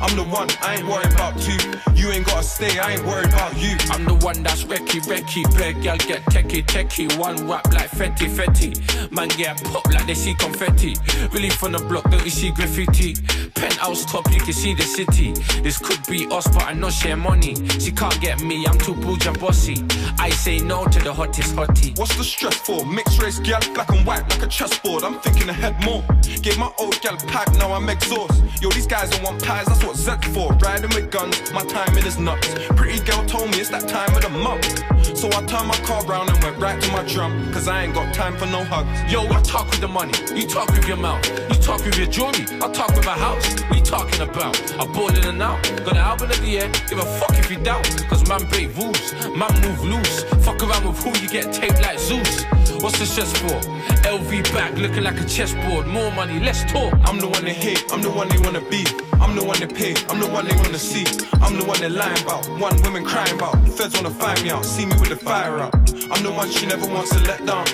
[0.00, 1.56] I'm the one, I ain't worried about two.
[1.94, 3.76] You ain't gotta stay, I ain't worried about you.
[3.90, 5.44] I'm the one that's wrecky, wrecky.
[5.56, 7.18] Beg girl get techie, techie.
[7.18, 9.10] One rap like Fetty, Fetty.
[9.12, 10.96] Man get pop like they see confetti.
[11.32, 13.14] Really from the block, don't you see graffiti?
[13.54, 15.32] Penthouse top, you can see the city.
[15.62, 17.54] This could be us, but I know share money.
[17.78, 19.84] She can't get me, I'm too bougie and bossy.
[20.18, 21.96] I say no to the hottest hottie.
[21.98, 22.84] What's the stress for?
[22.84, 25.04] Mixed race girl, black and white like a chessboard.
[25.04, 26.02] I'm thinking ahead more.
[26.42, 28.42] Gave my old gal pack, now I'm exhaust.
[28.60, 30.52] Yo, these guys don't want pies, that's what Zed's for.
[30.54, 32.54] Riding with guns, my timing is nuts.
[32.76, 34.84] Pretty girl told me it's that time of the month.
[35.16, 37.52] So I turned my car round and went right to my drum.
[37.52, 39.12] Cause I ain't got time for no hugs.
[39.12, 41.24] Yo, I talk with the money, you talk with your mouth.
[41.48, 43.46] You talk with your jewelry, I talk with my house.
[43.72, 44.54] You talking about?
[44.78, 45.62] I ball in and out.
[45.84, 47.84] Got an album of the year, give a fuck if you doubt.
[48.08, 50.24] Cause man break rules, man move loose.
[50.44, 52.44] Fuck around with who you get taped like Zeus.
[52.84, 53.58] What's the stress for?
[54.04, 55.86] LV back looking like a chessboard.
[55.86, 56.92] More money, less talk.
[57.08, 58.84] I'm the one they hate, I'm the one they wanna be.
[59.22, 61.06] I'm the one they pay, I'm the one they wanna see.
[61.40, 63.56] I'm the one they lying about, one women crying about.
[63.70, 65.74] Feds wanna find me out, see me with the fire out.
[66.12, 67.64] I'm the one she never wants to let down.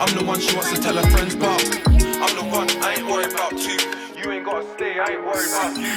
[0.00, 1.60] I'm the one she wants to tell her friends about.
[2.24, 3.76] I'm the one, I ain't worried about two.
[4.16, 5.92] You ain't gotta stay, I ain't worried about you.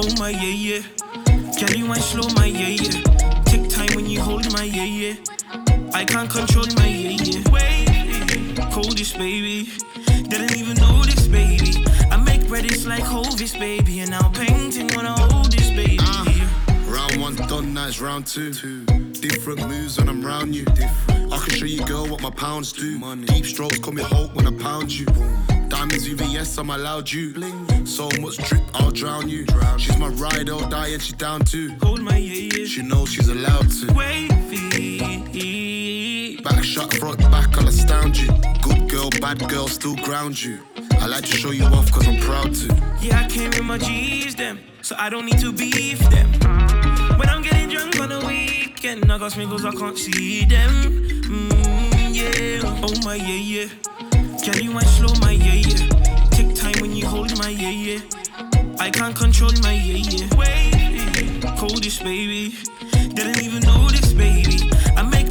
[0.00, 3.42] Oh my yeah yeah, girl you want slow my yeah yeah.
[3.44, 5.65] Take time when you hold my yeah yeah.
[5.96, 7.50] I can't control my yeah yeah.
[7.50, 9.70] Wait, coldest baby,
[10.28, 11.72] didn't even notice baby.
[12.10, 15.96] I make bread it's like Hovis baby, and now painting when I hold this baby.
[16.02, 18.52] Uh, round one done, now it's round two.
[18.52, 18.84] two.
[19.22, 20.66] Different moves when I'm round you.
[20.66, 21.32] Different.
[21.32, 23.00] I can show you, girl, what my pounds do.
[23.24, 25.06] Deep strokes call me Hulk when I pound you.
[25.68, 27.32] Diamonds VVS, I'm allowed you.
[27.86, 29.46] So much drip, I'll drown you.
[29.78, 31.74] She's my ride or die, and she down too.
[31.82, 32.66] Hold my yeah yeah.
[32.66, 33.94] She knows she's allowed to.
[33.94, 35.55] Wavy.
[36.46, 38.28] Back shot, front back, I'll astound you.
[38.62, 40.60] Good girl, bad girl, still ground you.
[41.00, 42.66] I like to show you off cause I'm proud to.
[43.00, 46.30] Yeah, I came with my G's them, so I don't need to beef them.
[47.18, 50.70] When I'm getting drunk on the weekend, I got smiggles, I can't see them.
[51.26, 53.68] Mm, yeah, oh my yeah yeah.
[54.44, 56.28] Can you want slow my yeah yeah?
[56.30, 58.00] Take time when you hold my yeah yeah.
[58.78, 60.36] I can't control my yeah yeah.
[60.36, 62.54] Wait, coldest baby,
[62.92, 64.65] didn't even notice baby.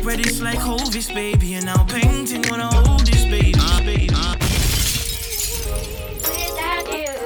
[0.05, 3.53] I make bread it's like Hovis baby, and now painting when I hold this baby.
[3.83, 4.07] baby.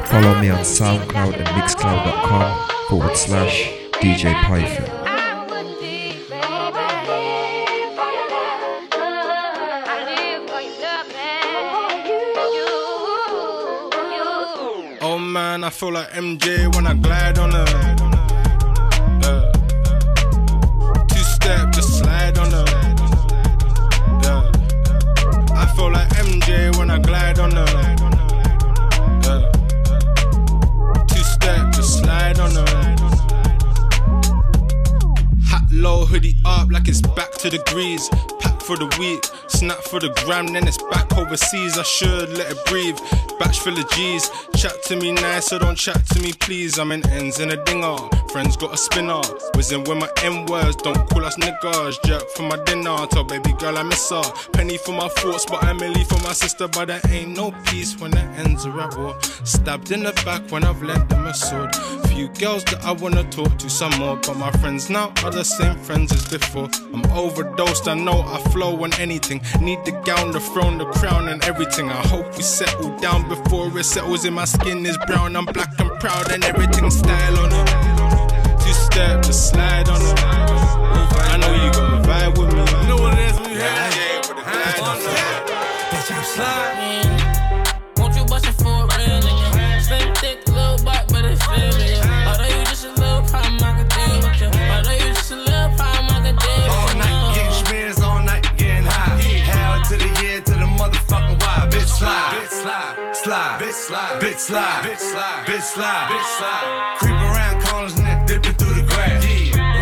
[0.07, 4.85] Follow me on SoundCloud and Mixcloud.com forward slash DJ Python.
[15.01, 17.88] Oh man, I feel like MJ when I glide on her.
[26.99, 27.51] I glide on.
[35.45, 38.09] Hat low, hoodie up like it's back to the grease.
[38.69, 41.75] For the week, snap for the gram, then it's back overseas.
[41.79, 42.99] I should let it breathe.
[43.39, 44.29] Batch full of G's.
[44.55, 46.77] Chat to me nice, so don't chat to me, please.
[46.77, 47.97] I'm in ends in a dinger.
[48.29, 49.21] Friends got a spinner.
[49.55, 51.97] Whizzing with my N words, don't call us niggas.
[52.05, 54.21] Jerk for my dinner, tell baby girl I miss her.
[54.53, 56.67] Penny for my thoughts, but I'm Emily for my sister.
[56.67, 59.17] But there ain't no peace when the ends are at war.
[59.45, 61.75] Stabbed in the back when I've lent them a sword.
[62.09, 65.43] Few girls that I wanna talk to some more, but my friends now are the
[65.43, 66.69] same friends as before.
[66.93, 69.39] I'm overdosed, I know I flow on anything.
[69.61, 71.87] Need the gown, the throne, the crown, and everything.
[71.89, 74.33] I hope we settle down before it settles in.
[74.33, 77.67] My skin is brown, I'm black and proud, and everything style on it.
[78.61, 80.19] Two step, just slide on it.
[81.33, 82.63] I know you got a vibe with me.
[82.81, 83.93] You know what it is when you have
[85.91, 86.98] Bitch, I'm sliding.
[101.99, 106.97] Slide, bitch slide, slide, bitch slide, bitch slide, bitch slide, bitch slide, bitch slide.
[106.99, 109.23] Creep around corners and then dipping through the grass.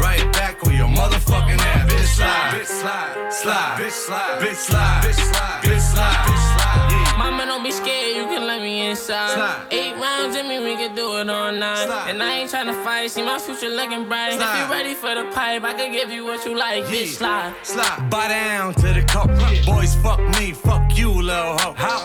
[0.01, 1.91] Right back on your motherfucking ass.
[1.91, 6.87] Bitch slide, bitch slide, slide, bitch slide, bitch slide, bitch slide, bitch slide, bitch slide.
[6.91, 7.17] Yeah.
[7.17, 9.35] Mama, don't be scared, you can let me inside.
[9.35, 9.67] Slide.
[9.71, 11.85] Eight rounds in me, we can do it all night.
[11.85, 12.09] Slide.
[12.09, 14.33] And I ain't tryna fight, see my future looking bright.
[14.33, 14.65] If Slide.
[14.65, 16.85] you ready for the pipe, I can give you what you like.
[16.85, 17.53] Bitch, slide.
[17.61, 18.09] Slide.
[18.09, 19.27] Bow down to the cup.
[19.65, 20.86] Boys, fuck me, fuck you,
[21.27, 21.73] little hoe.
[21.73, 21.99] How?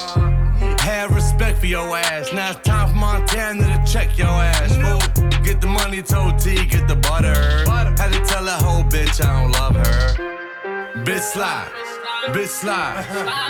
[0.80, 2.32] Have respect for your ass.
[2.32, 4.74] Now it's time for Montana to check your ass.
[4.74, 5.42] Fool.
[5.44, 7.38] Get the money, told T, get the butter.
[7.70, 11.04] Had to tell that whole bitch I don't love her.
[11.04, 11.70] Bitch slide.
[12.34, 13.04] Bitch slide.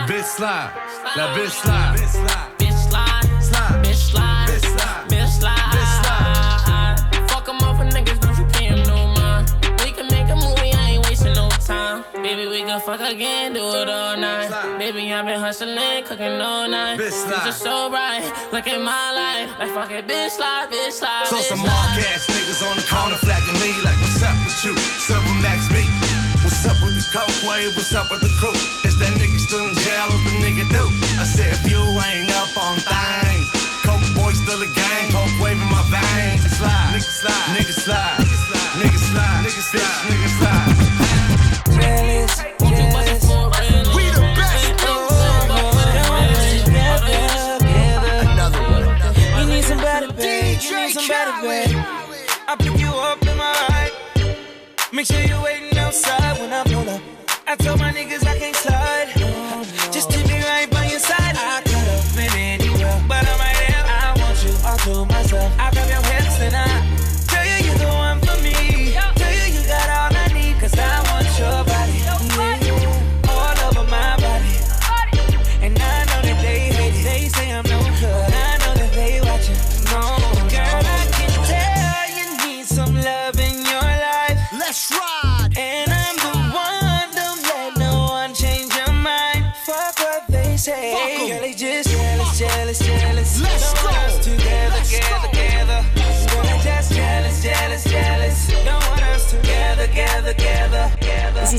[0.07, 0.73] Bitch slide.
[1.17, 1.51] Now bitch.
[1.51, 2.72] Slide.
[12.23, 14.79] Baby, we can fuck again, do it all night.
[14.79, 16.95] Baby, I've been hustling, cooking all night.
[16.95, 17.11] Bitch.
[17.27, 18.23] You just so bright,
[18.55, 19.51] look at my life.
[19.59, 21.27] Like fuck it, bitch slide, bitch slide.
[21.27, 24.55] So bitch some mark ass niggas on the corner flagging me like, what's up with
[24.63, 24.75] you?
[25.03, 25.83] Several max me.
[26.47, 27.75] What's up with the coke wave?
[27.75, 28.55] What's up with the crew?
[28.87, 30.07] Is that nigga still in jail?
[30.07, 30.85] What the nigga do?
[31.19, 33.51] I said, if you ain't up on things,
[33.83, 36.47] coke boy still a gang, coke waving my veins.
[36.55, 38.22] Slide, nigga slide, nigga slide,
[52.53, 54.37] I pick you up in my ride.
[54.93, 57.01] Make sure you're waiting outside when I pull up.
[57.47, 58.37] I told my niggas I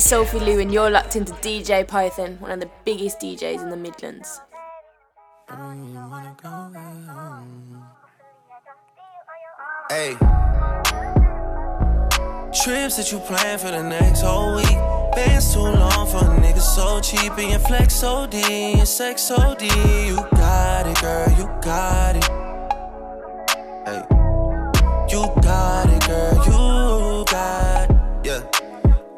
[0.03, 3.77] Sophie Lou, and you're locked into DJ Python, one of the biggest DJs in the
[3.77, 4.41] Midlands.
[9.89, 10.17] Hey.
[12.51, 14.77] Trips that you plan for the next whole week.
[15.15, 17.31] Bands too long for a nigga so cheap.
[17.37, 19.61] And flex OD, sex OD.
[19.61, 22.52] You got it, girl, you got it.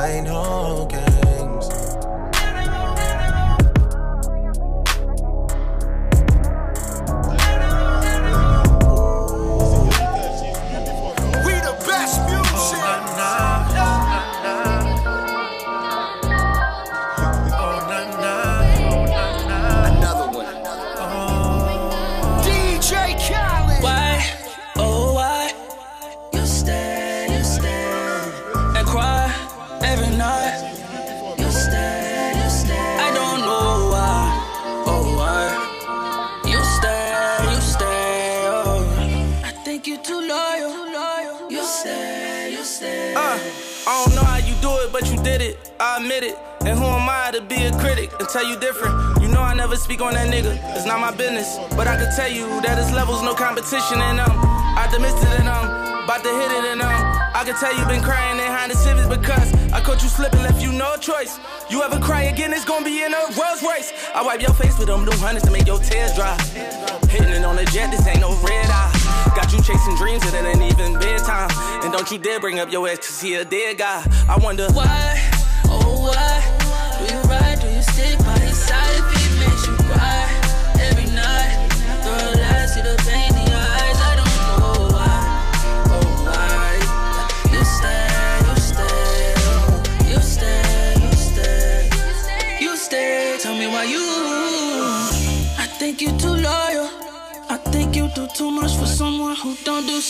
[0.00, 0.49] Games, play
[52.10, 54.36] tell you that his levels no competition and um
[54.76, 55.66] optimistic and um
[56.04, 59.06] about to hit it and um I can tell you been crying in Honda Civics
[59.06, 61.38] because I caught you slipping, left you no choice.
[61.70, 63.92] You ever cry again, it's gonna be in a Rolls Royce.
[64.14, 66.36] I wipe your face with them blue hundreds to make your tears dry.
[67.08, 69.32] Hitting it on the jet, this ain't no red eye.
[69.36, 71.48] Got you chasing dreams that it ain't even bedtime.
[71.84, 74.04] And don't you dare bring up your ex cause he a dead guy.
[74.28, 75.14] I wonder why,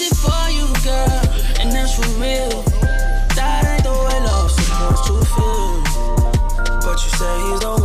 [0.01, 1.21] shit for you, girl.
[1.61, 2.63] And that's for real.
[3.37, 5.77] That ain't the way love's supposed to feel.
[6.85, 7.80] But you say he's the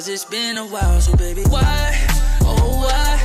[0.00, 1.94] Cause it's been a while, so baby, why?
[2.40, 3.20] Oh, why?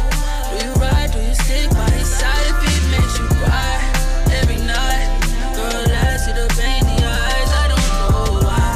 [0.52, 1.10] Do you ride?
[1.14, 3.80] Do you stick by his side if he makes you cry
[4.36, 5.08] every night?
[5.56, 7.52] Girl, I see the pain in your eyes.
[7.56, 8.68] I don't know why.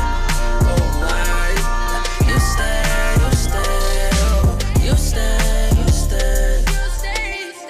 [0.64, 1.52] Oh, why?
[2.24, 6.64] You stay, you stay, oh, you stay, you stay.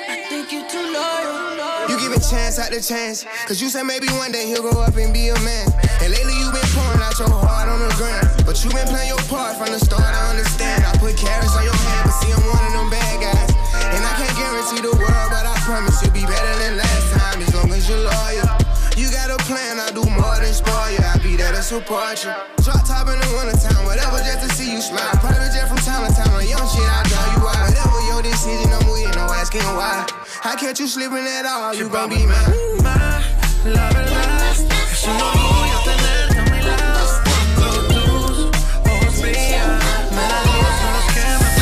[0.09, 1.89] I think you too loyal.
[1.89, 3.25] You give it chance after chance.
[3.47, 5.78] Cause you said maybe one day he'll grow up and be a man
[7.89, 8.27] the ground.
[8.45, 10.85] But you been playing your part from the start, I understand.
[10.85, 13.49] I put carrots on your head, but see, I'm one of them bad guys.
[13.93, 17.41] And I can't guarantee the world, but I promise you'll be better than last time
[17.41, 18.49] as long as you're loyal.
[18.97, 21.01] You got a plan, I do more than spoil you.
[21.01, 22.33] I'll be there to support you.
[22.61, 25.15] Drop top in the wintertime, whatever, just to see you smile.
[25.23, 27.63] Private jet from time to time, on young shit, I draw you out.
[27.73, 30.05] Whatever your decision, I'm with no asking why.
[30.43, 32.53] I catch you sleeping at all, you gon' be mine.
[32.83, 33.23] My
[33.65, 34.29] love, love.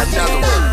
[0.09, 0.66] Que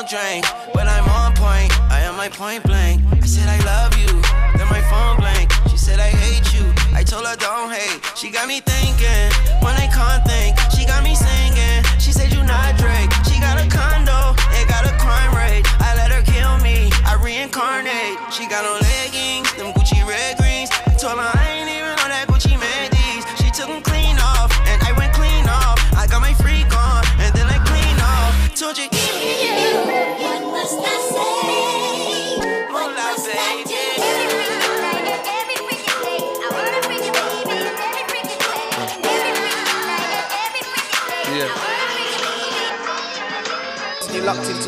[0.00, 1.70] don't drink, but I'm on point.
[1.90, 3.02] I am my point blank.
[3.12, 4.08] I said I love you,
[4.56, 5.52] then my phone blank.
[5.68, 6.64] She said I hate you.
[6.94, 8.00] I told her don't hate.
[8.16, 9.28] She got me thinking
[9.60, 10.24] when I can't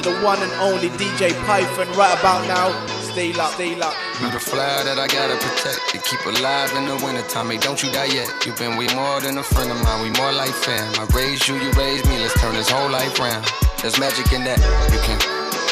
[0.02, 2.86] The one and only DJ Python right about now.
[3.12, 3.96] Stay locked, stay locked.
[4.20, 7.50] You the flower that I gotta protect keep alive in the wintertime.
[7.50, 8.28] Hey, don't you die yet.
[8.44, 10.02] You've been way more than a friend of mine.
[10.02, 10.92] We more like fam.
[10.96, 12.18] I raised you, you raised me.
[12.18, 13.46] Let's turn this whole life round.
[13.80, 14.58] There's magic in that.
[14.92, 15.18] You can.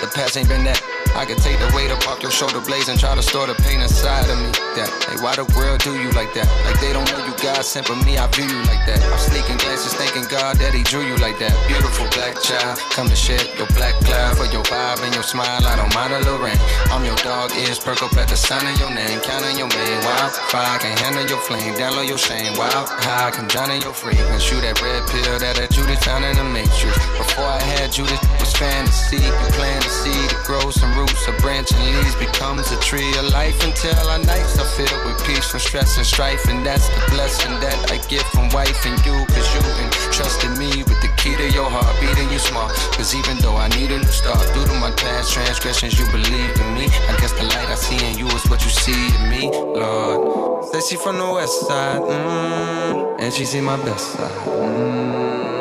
[0.01, 1.00] The past ain't been that.
[1.21, 3.53] I can take the weight up off your shoulder blades and try to store the
[3.61, 4.49] pain inside of me.
[4.73, 6.49] That, hey, why the world do you like that?
[6.65, 9.05] Like they don't know you God sent, but me, I view you like that.
[9.05, 11.57] I'm sneaking glances, thanking God that He drew you like that.
[11.69, 15.61] Beautiful black child, come to shed your black cloud for your vibe and your smile.
[15.61, 16.57] I don't mind a little rain.
[16.89, 20.01] I'm your dog, ears perk up at the sound of your name, counting your main.
[20.05, 22.57] Wild fire, can handle your flame, download your shame.
[22.57, 24.41] Wild high, can drown in your frequency.
[24.41, 26.97] Shoot that red pill that a Judas found in the matrix.
[27.17, 29.17] Before I had Judas, was fantasy.
[29.17, 33.11] You plant a seed, it grows some roots, a branch and leaves, becomes a tree
[33.19, 36.49] of life until our nights are filled with peace from stress and strife.
[36.49, 40.83] And that's the blessing that I get from wife and you, cause you entrusted me
[40.85, 42.73] with the key to your heart, beating you smart.
[42.97, 46.59] Cause even though I need a new start, due to my past transgressions, you believed
[46.61, 46.87] in me.
[47.09, 50.65] I guess the light I see in you is what you see in me, Lord.
[50.67, 54.31] Said she from the west side, mm, and she see my best side.
[54.47, 55.60] Mm.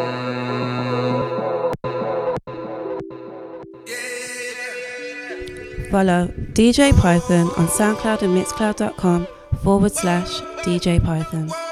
[5.90, 9.28] Follow DJ Python on SoundCloud and Mixcloud.com
[9.64, 11.69] forward slash DJ Python.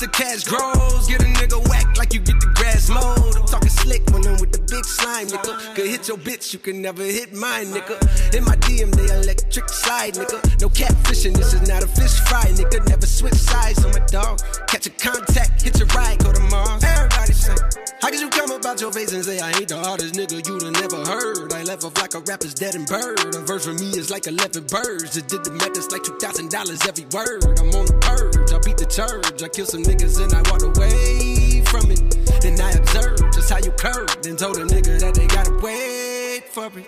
[0.00, 1.06] The cash grows.
[1.06, 3.36] Get a nigga whack like you get the grass mowed.
[3.36, 5.74] I'm talking slick when I'm with the big slime, nigga.
[5.74, 8.00] Could hit your bitch, you can never hit mine, nigga.
[8.34, 10.40] In my DM, they electric slide, nigga.
[10.60, 12.88] No catfishing, this is not a fish fry, nigga.
[12.88, 14.40] Never switch sides on my dog.
[14.68, 16.82] Catch a contact, hit your ride, go to Mars.
[16.82, 17.56] Everybody say,
[18.00, 20.62] how could you come about your face and say I ain't the hardest nigga you'd
[20.62, 21.52] have never heard?
[21.52, 23.34] I left off like a rapper's dead and bird.
[23.34, 25.18] A verse for me is like 11 birds.
[25.18, 27.44] It did the math, it's like $2,000 every word.
[27.60, 29.42] I'm on the I beat the church.
[29.42, 32.00] I kill some niggas and I walked away from it.
[32.40, 34.24] Then I observed just how you curved.
[34.24, 36.86] Then told a nigga that they gotta wait for me.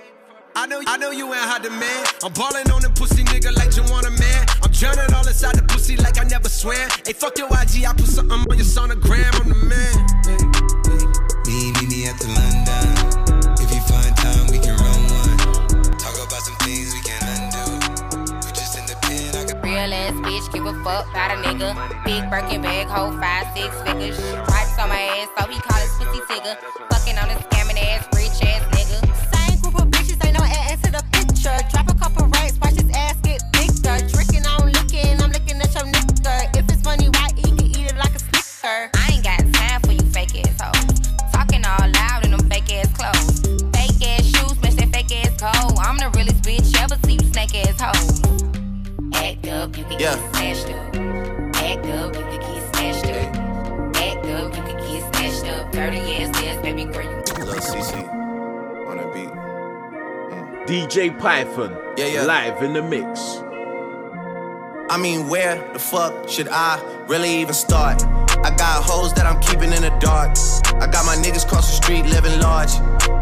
[0.54, 2.08] I know, I know you ain't hot demand.
[2.22, 4.46] I'm ballin' on the pussy nigga like you want a man.
[4.62, 6.90] I'm drowning all inside the pussy like I never swam.
[7.06, 9.32] Hey, fuck your IG, I put something on your sonogram.
[9.40, 9.94] I'm the man.
[10.28, 10.51] Me,
[20.12, 22.04] ass bitch, give a fuck about a nigga.
[22.04, 24.16] Big Birkin bag, hold five, six figures.
[24.16, 26.56] Stripes on my ass, so he call his pussy tigger.
[26.90, 27.51] Fucking on a
[60.93, 62.22] DJ Python, Yeah, yeah.
[62.24, 63.38] live in the mix.
[64.90, 66.78] I mean, where the fuck should I
[67.09, 68.05] really even start?
[68.45, 70.36] I got hoes that I'm keeping in the dark.
[70.82, 72.72] I got my niggas cross the street living large.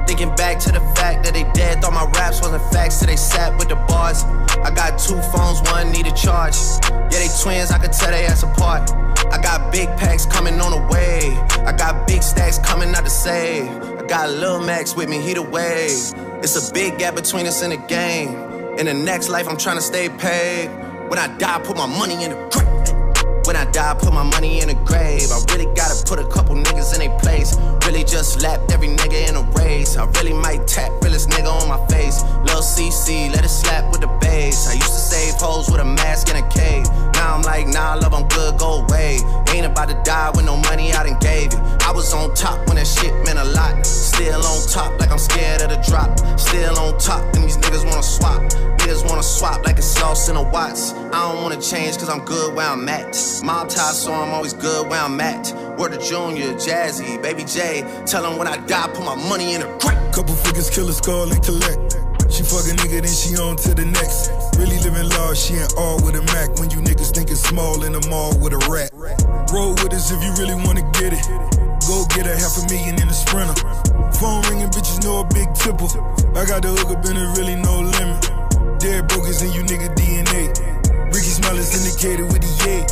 [0.09, 3.15] Thinking back to the fact that they dead, thought my raps wasn't facts till they
[3.15, 4.25] sat with the bars.
[4.65, 6.57] I got two phones, one need a charge.
[6.91, 8.91] Yeah, they twins, I could tell they ass apart.
[9.31, 11.39] I got big packs coming on the way.
[11.65, 13.71] I got big stacks coming out to save.
[13.71, 16.30] I got Lil Max with me, he the wave.
[16.43, 18.35] It's a big gap between us in the game.
[18.79, 20.69] In the next life, I'm trying to stay paid.
[21.11, 23.47] When I die, put my money in the grave.
[23.47, 25.29] When I die, put my money in the grave.
[25.31, 27.59] I really gotta put a couple niggas in their place.
[27.85, 29.99] Really just lapped every nigga in a race.
[29.99, 32.23] I really might tap realest nigga on my face.
[32.49, 34.67] Lil CC, let it slap with the bass.
[34.67, 36.87] I used to save hoes with a mask in a cave.
[37.21, 39.19] Now I'm like, nah, love, I'm good, go away.
[39.53, 41.59] Ain't about to die with no money I done gave you.
[41.85, 43.85] I was on top when that shit meant a lot.
[43.85, 46.19] Still on top, like I'm scared of the drop.
[46.41, 48.41] Still on top, and these niggas wanna swap.
[48.81, 50.95] Niggas wanna swap like it's sauce in a Watts.
[51.13, 53.15] I don't wanna change cause I'm good where I'm at.
[53.45, 55.53] Mob tie, so I'm always good where I'm at.
[55.79, 57.83] Word to Junior, Jazzy, Baby J.
[58.07, 59.99] Tell Tell 'em when I die, put my money in a grave.
[60.13, 62.00] Couple figures, kill a skull and collect.
[62.31, 64.31] She fuck a nigga, then she on to the next.
[64.55, 66.55] Really living large, she ain't all with a Mac.
[66.63, 68.95] When you niggas thinking small in the mall with a rat.
[69.51, 71.27] Roll with us if you really wanna get it.
[71.91, 73.59] Go get a half a million in a sprinter.
[74.23, 75.91] Phone ringing, bitches know a big tipple.
[76.39, 78.23] I got the hook up and it really no limit.
[78.79, 80.55] Dead brokers in you nigga DNA.
[81.11, 82.87] Ricky Smile is indicated with the yay.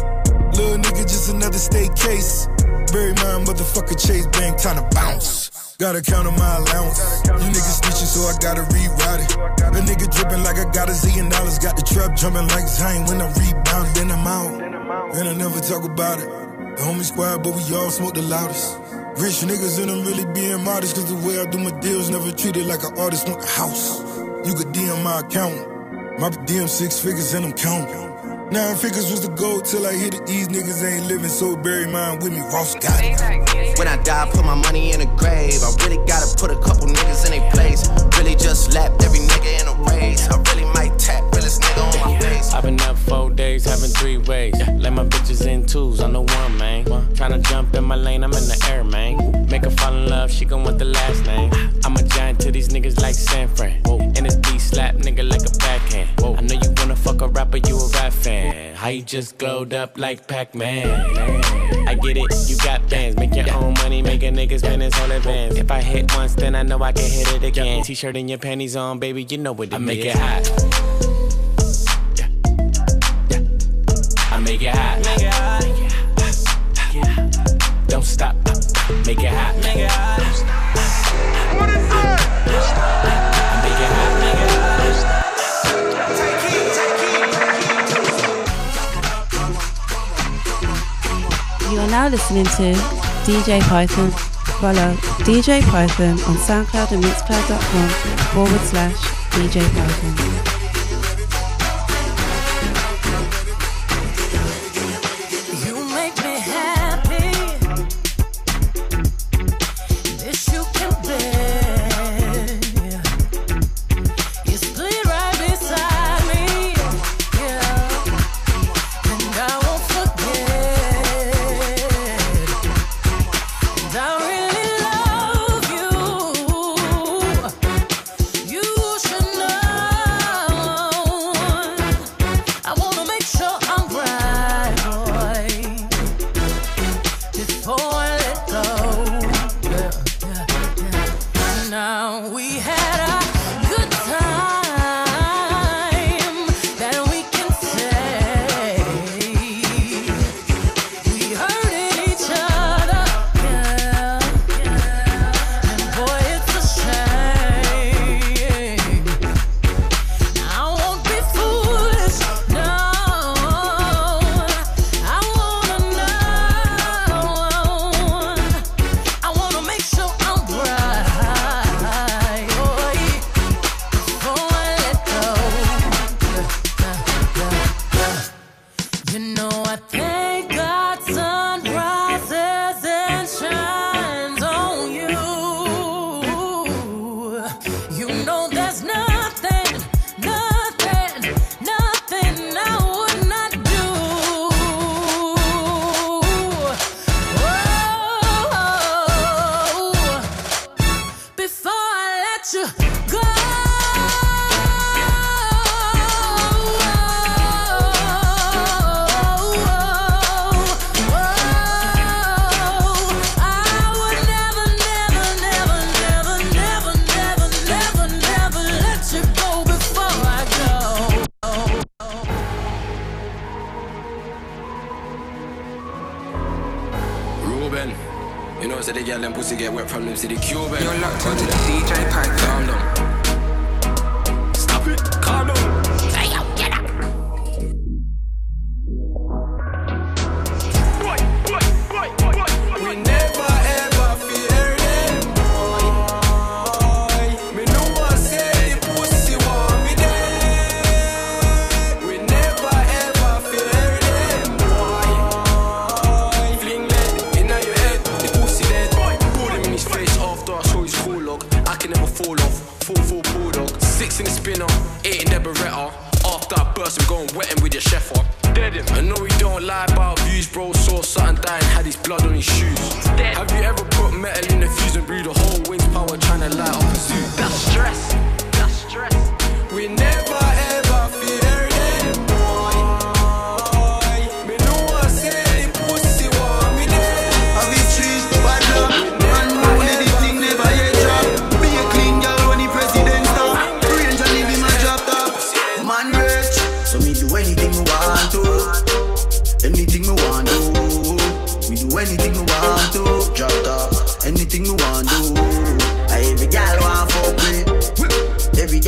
[0.59, 2.48] Little nigga, just another state case.
[2.90, 5.76] Bury my motherfucker Chase Bank, time to bounce.
[5.78, 6.98] Gotta count on my allowance.
[7.26, 9.30] You niggas snitching, so I gotta reroute it.
[9.62, 11.61] A nigga dripping like I got a zillion dollars.
[11.61, 15.14] Got the trap jumping like Zion when I rebound, then I'm out.
[15.14, 16.26] And I never talk about it.
[16.26, 18.76] The homie squad, but we all smoke the loudest.
[19.22, 22.32] Rich niggas and I'm really being modest, cause the way I do my deals never
[22.32, 24.00] treated like an artist want a house.
[24.42, 25.54] You could DM my account.
[26.18, 28.07] My DM six figures and I'm counting.
[28.51, 30.26] Nine figures was the goal till I hit it.
[30.26, 32.40] These niggas ain't living, so bury mine with me.
[32.40, 33.78] Ross got it.
[33.78, 35.61] When I die, put my money in a grave.
[35.62, 37.86] I really gotta put a couple niggas in their place.
[38.16, 40.26] Really just lapped every nigga in a race.
[40.30, 42.17] I really might tap realest nigga on my.
[42.59, 44.52] I've been up four days, having three ways.
[44.66, 46.84] Let my bitches in twos, I'm the one, man.
[47.14, 49.46] Tryna jump in my lane, I'm in the air, man.
[49.48, 51.52] Make her fall in love, she gon' want the last name.
[51.84, 53.80] I'm a giant to these niggas like San Fran.
[53.86, 56.11] And it's D slap nigga like a backhand.
[56.18, 56.34] Whoa.
[56.34, 58.74] I know you wanna fuck a rapper, you a rap fan.
[58.74, 60.88] How you just glowed up like Pac Man?
[61.86, 63.16] I get it, you got bands.
[63.18, 65.54] Make your own money, make a nigga spend his whole advance.
[65.54, 67.84] If I hit once, then I know I can hit it again.
[67.84, 70.78] T shirt and your panties on, baby, you know what it I make it hot.
[79.09, 79.56] Make it hot.
[79.64, 80.20] Make it hot.
[81.56, 82.20] What is that?
[83.64, 84.12] Make it hot.
[84.20, 84.52] Make it
[91.64, 91.72] hot.
[91.72, 92.74] You are now listening to
[93.24, 94.11] DJ Python.
[94.61, 94.92] Follow
[95.24, 97.88] DJ Python on SoundCloud and Mixcloud.com
[98.34, 98.92] forward slash
[99.30, 100.57] DJ Python.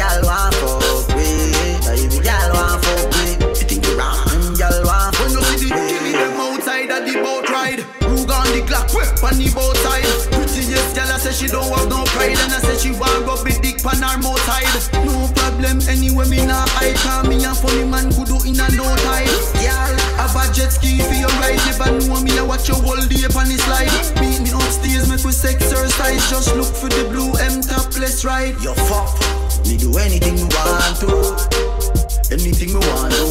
[0.00, 1.84] Gal want fuck with.
[1.84, 3.60] I every gal want fuck with.
[3.60, 4.24] You think you wrong?
[4.32, 7.84] Them gal want fuck When you see the give them outside of the boat ride.
[8.08, 10.08] Rug on the clock, on the boat side.
[10.32, 13.44] Prettiest girl, I say she don't have no pride, and I say she want rub
[13.44, 14.72] it dick on her mouth side.
[15.04, 16.96] No problem, anyway me nah hide.
[17.04, 19.28] Cause me and funny man could do in a no time.
[19.60, 21.60] Girl, have a jet ski for your ride.
[21.68, 23.92] Never know me, I watch your whole day on the slide.
[24.16, 26.24] Meet me upstairs, make we exercise.
[26.32, 28.56] Just look for the blue M topless ride.
[28.64, 29.12] Yo fuck,
[29.70, 31.06] me do anything me want to.
[32.34, 33.22] Anything me want to.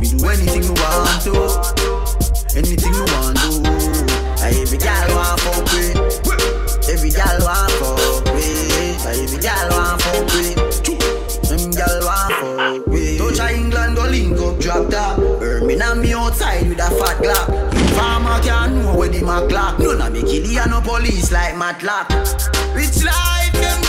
[0.00, 1.34] Me do anything me want to.
[2.54, 3.50] Anything me want to.
[4.44, 6.88] Every gal want fuck with.
[6.88, 9.06] Every gal want fuck with.
[9.06, 10.54] Every gal want fuck with.
[11.48, 13.18] Them gal want fuck with.
[13.18, 15.16] Touch a England go link up drop top.
[15.18, 17.74] Birmingham me outside with a fat glock.
[17.96, 19.80] Farmer can know where the Mac clock.
[19.80, 22.08] None of me kill ya no police like Matlock.
[22.74, 23.83] Rich life, them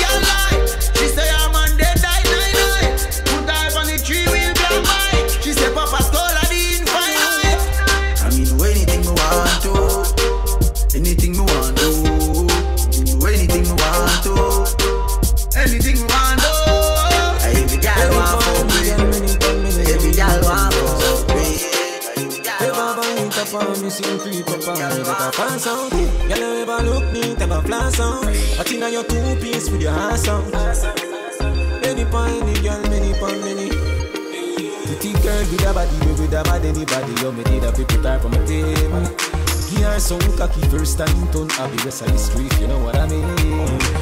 [24.01, 25.91] up me, creep up on me, better pass out.
[25.91, 28.23] Girl, you ever look neat, ever flash out.
[28.57, 30.43] But inna your two piece with your ass out.
[31.81, 33.69] Many pon the girl, many pon many.
[34.85, 37.13] Pretty girl with a body, we with a bad anybody.
[37.21, 39.05] You me did a people type on my table.
[39.69, 42.79] Give her some cocky first time turn I be rest of the street, you know
[42.79, 43.25] what I mean?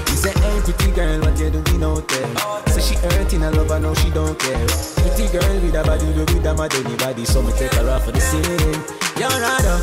[0.08, 2.68] He say, hey pretty girl, what you doing out there?
[2.68, 4.68] Say she hurting, I love her, now she don't care.
[4.68, 8.06] Pretty girl with a body, we with a mad anybody, so me take her off
[8.06, 9.03] for the scene.
[9.16, 9.80] You're rather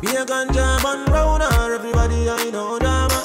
[0.00, 3.20] be a ganja man round her, everybody I know drama.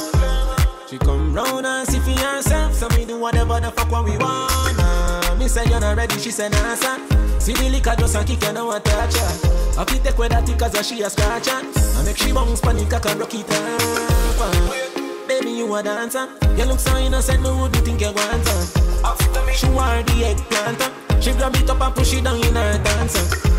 [0.90, 4.18] She come round and see for herself, so me do whatever the fuck what we
[4.18, 5.36] wanna.
[5.38, 7.02] Me say you're not ready, she say nah son.
[7.40, 9.80] See the liquor just a kick and now I touch her.
[9.80, 11.50] I fit take with that she a scratch.
[11.50, 14.42] I make she bounce panic I can rock it up.
[14.42, 15.28] Uh.
[15.28, 16.28] Baby you a dancer,
[16.58, 19.54] you look so innocent, no would you think you want her?
[19.54, 21.22] She wear the eggplant, uh.
[21.22, 23.50] she grab it up and push it down in her dancer.
[23.50, 23.55] Uh.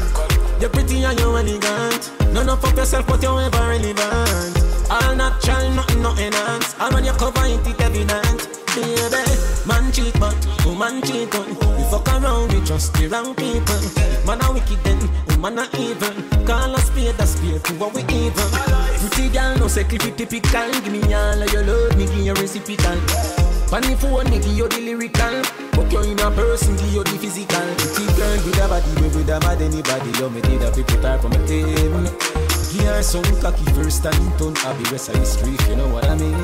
[0.61, 2.13] You're pretty and you're elegant.
[2.33, 4.57] None of fuck yourself, but you're ever relevant.
[4.91, 6.75] All natural, nothing, no enhance.
[6.81, 8.49] And when you cover it, it evident.
[8.75, 9.25] Baby,
[9.67, 11.49] man cheat, but woman cheat on.
[11.77, 13.81] We fuck around, we trust the wrong people.
[14.27, 16.47] Man a wicked, then woman a evil.
[16.47, 18.51] Call a spade a spade to what we even.
[19.01, 20.73] Pretty girl, no it typical.
[20.73, 23.36] Give me all of your love, me give you reciprocal.
[23.67, 25.43] Funny phone, me give you the lyrical.
[25.73, 27.67] Put you in a person, give you the physical.
[27.83, 30.11] Pretty girl with a body, we with a mad anybody.
[30.23, 32.07] You me did a people type on my team.
[32.71, 35.89] Give her some cocky first time turn I be rest of the street, you know
[35.89, 36.37] what I mean?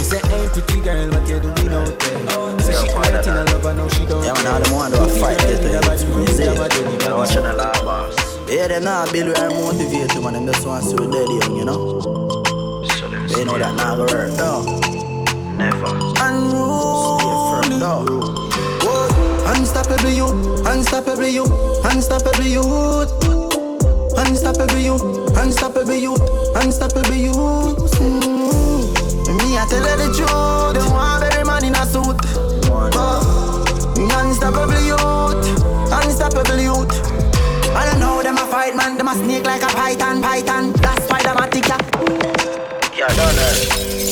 [0.00, 2.60] You say, hey pretty girl, what you doing out there?
[2.60, 5.06] Say she hurting, I love her, now she don't Yeah, man, all them want to
[5.20, 5.76] fight this thing.
[5.76, 6.48] You see?
[6.48, 8.16] I watch on the lava.
[8.48, 10.32] Yeah, them not build where I motivate you, man.
[10.34, 12.00] Them just want to see we dead young, you know?
[13.28, 14.79] They know that not gonna work, no.
[15.60, 15.92] Never.
[16.24, 17.76] Unruly.
[17.76, 18.08] No.
[18.80, 19.52] Whoa.
[19.52, 20.28] Unstoppable you,
[20.64, 21.44] unstoppable you,
[21.84, 22.64] unstoppable you.
[24.16, 24.94] Unstoppable you,
[25.36, 26.14] unstoppable you,
[26.56, 27.32] unstoppable you.
[28.00, 28.48] Mm.
[29.36, 30.72] Me, I tell her the truth.
[30.72, 32.16] They want every man in a suit.
[32.96, 33.62] Oh.
[33.98, 35.44] Unstoppable youth,
[35.92, 36.92] unstoppable youth.
[37.76, 40.72] I don't know them a fight man, them a snake like a python, python.
[40.72, 41.50] That's Spider-Man,
[42.96, 44.09] yeah.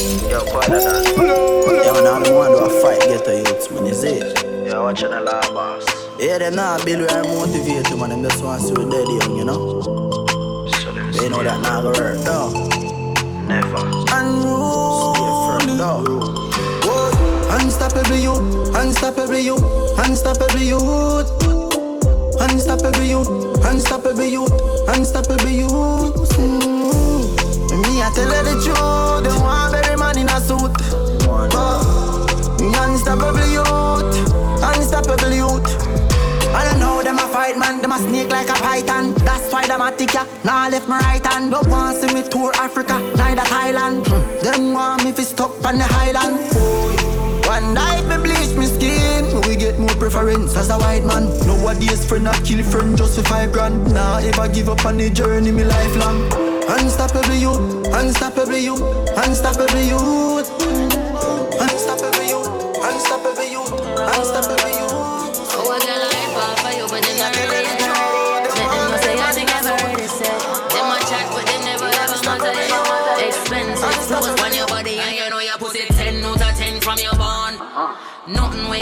[3.09, 4.45] Ghetto youths, man, is it?
[4.67, 5.85] Yeah, watching the law boss.
[6.19, 8.11] Yeah, them not build where I motivate you, man.
[8.11, 9.81] Them just want to see we dead young, you know?
[9.83, 12.51] So They know that not gonna work, no.
[13.47, 13.83] Never.
[14.13, 16.05] Unruly, no.
[16.85, 17.57] Whoa.
[17.57, 19.65] Unstoppable youth, unstoppable youth,
[19.99, 21.59] unstoppable youth.
[22.41, 23.29] Unstoppable youth,
[23.67, 24.53] unstoppable youth,
[24.89, 25.71] unstoppable youth.
[26.39, 27.83] Mm.
[27.83, 29.25] Me, I tell her the truth.
[29.25, 30.73] They want every man in a suit.
[31.29, 32.25] Oh.
[32.59, 34.17] Unstoppable youth,
[34.65, 35.69] unstoppable youth.
[36.55, 39.13] I don't know them a fight man, them a snake like a python.
[39.27, 40.25] That's why them a tick ya.
[40.45, 41.51] Now left my right hand.
[41.51, 44.07] Don't want see me tour Africa, neither Thailand.
[44.07, 44.45] Hmm.
[44.45, 46.37] Them want me fi stuck on the highland.
[47.47, 51.25] One night me bleach me skin, we get more preference as a white man.
[51.47, 53.93] Nowadays friend a kill friend just for five grand.
[53.93, 56.48] Nah, ever give up on the journey, me lifelong.
[56.69, 58.83] Unstoppable youth, unstoppable youth,
[59.17, 60.49] unstoppable youth.
[61.59, 62.49] Unstoppable youth,
[62.85, 64.93] unstoppable youth, unstoppable youth.
[65.57, 67.65] Oh, I got life off for you, but they not ready.
[67.65, 69.65] Let them say I think I've
[69.99, 70.41] it said.
[70.69, 72.53] Them a chat, but they never ever matter.
[73.27, 76.99] Expensive on your body, and you know you put it 10 out of 10 from
[76.99, 77.59] your bond.
[78.29, 78.81] Nothing we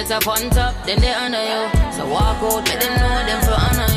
[0.00, 1.92] Trend up on top, then they honor you.
[1.92, 3.89] So walk out, let them know them for honor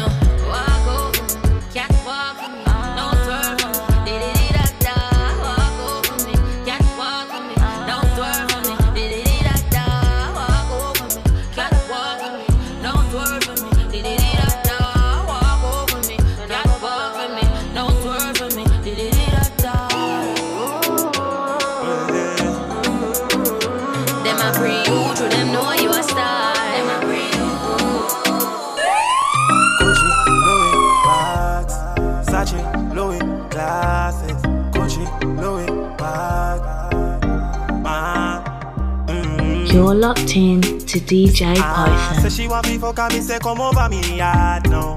[39.74, 42.30] You're locked in to DJ Ah, Python.
[42.30, 44.96] say she want me fuck and me say come over me yard now.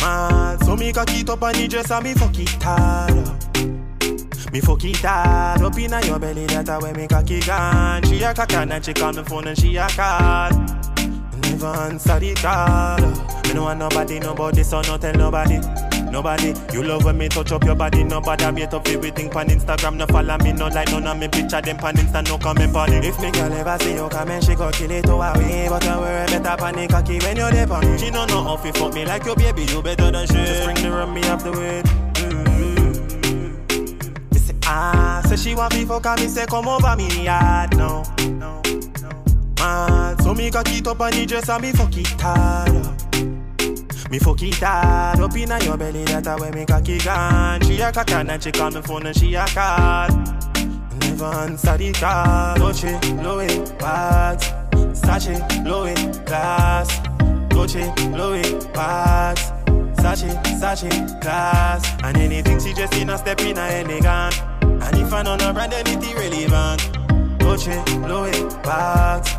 [0.00, 3.14] Man, so me cock it up on the dress and me fuck it hard.
[4.52, 8.02] Me fuck it hard up inna your belly that a way me cocky gone.
[8.02, 10.50] She a cock and she call me phone and she a call.
[11.42, 12.98] Never answer the call.
[13.46, 15.60] Me no want nobody, nobody, so no tell nobody.
[16.12, 18.04] Nobody, you love when me touch up your body.
[18.04, 19.96] Nobody beat up everything pan Instagram.
[19.96, 22.22] No follow me, no like none of me picture them pan Insta.
[22.28, 23.02] No comment on it.
[23.02, 25.66] If me girl ever see you come and she go kill it away.
[25.70, 27.96] But I worry better panic cocky when you're there on me.
[27.96, 29.62] She no know how fi fuck me like your baby.
[29.64, 30.34] You better than she.
[30.34, 31.82] Just bring the rum me off the way.
[34.38, 38.02] Say ah, say she want me fuck and me say come over me yard now.
[39.58, 42.91] Man, so me cock it up on the dress and me fuck it hard up.
[44.12, 47.62] Me fuck it hard up inna your belly that a way me cocky gone.
[47.62, 50.08] She a cock and she call me phone and she a call.
[51.00, 52.56] Never answer the call.
[52.56, 54.48] Dolce, Louis, bags.
[55.00, 56.98] Sachi, Louis, glass.
[57.48, 59.50] Dolce, Louis, bags.
[59.96, 60.28] Sachi,
[60.60, 61.90] Sachi, glass.
[62.04, 64.42] And anything she just in a step in a elegant.
[64.60, 67.38] And if I know no brand, then it irrelevant.
[67.38, 69.30] Dolce, Louis, bags.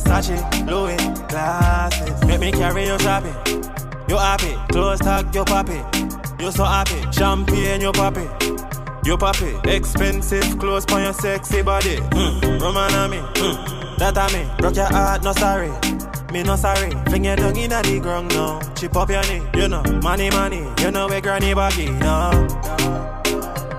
[0.00, 0.38] Sachi,
[0.70, 2.24] Louis, glasses.
[2.28, 3.34] Make me carry your shopping.
[4.10, 4.56] You happy?
[4.72, 5.80] Close tag, you poppy.
[6.42, 7.00] You so happy?
[7.12, 8.26] Champagne, you poppy.
[9.04, 9.54] You poppy.
[9.70, 11.94] Expensive clothes for your sexy body.
[11.94, 12.60] Mm.
[12.60, 13.18] Roman on me.
[13.18, 13.98] Mm.
[13.98, 14.50] That a me.
[14.58, 15.70] Broke your heart, no sorry.
[16.32, 16.90] Me no sorry.
[17.06, 18.58] Fling your tongue inna the ground now.
[18.74, 19.46] Chip up your knee.
[19.54, 20.66] You know, money, money.
[20.80, 21.90] You know where granny baggy.
[21.90, 22.32] No.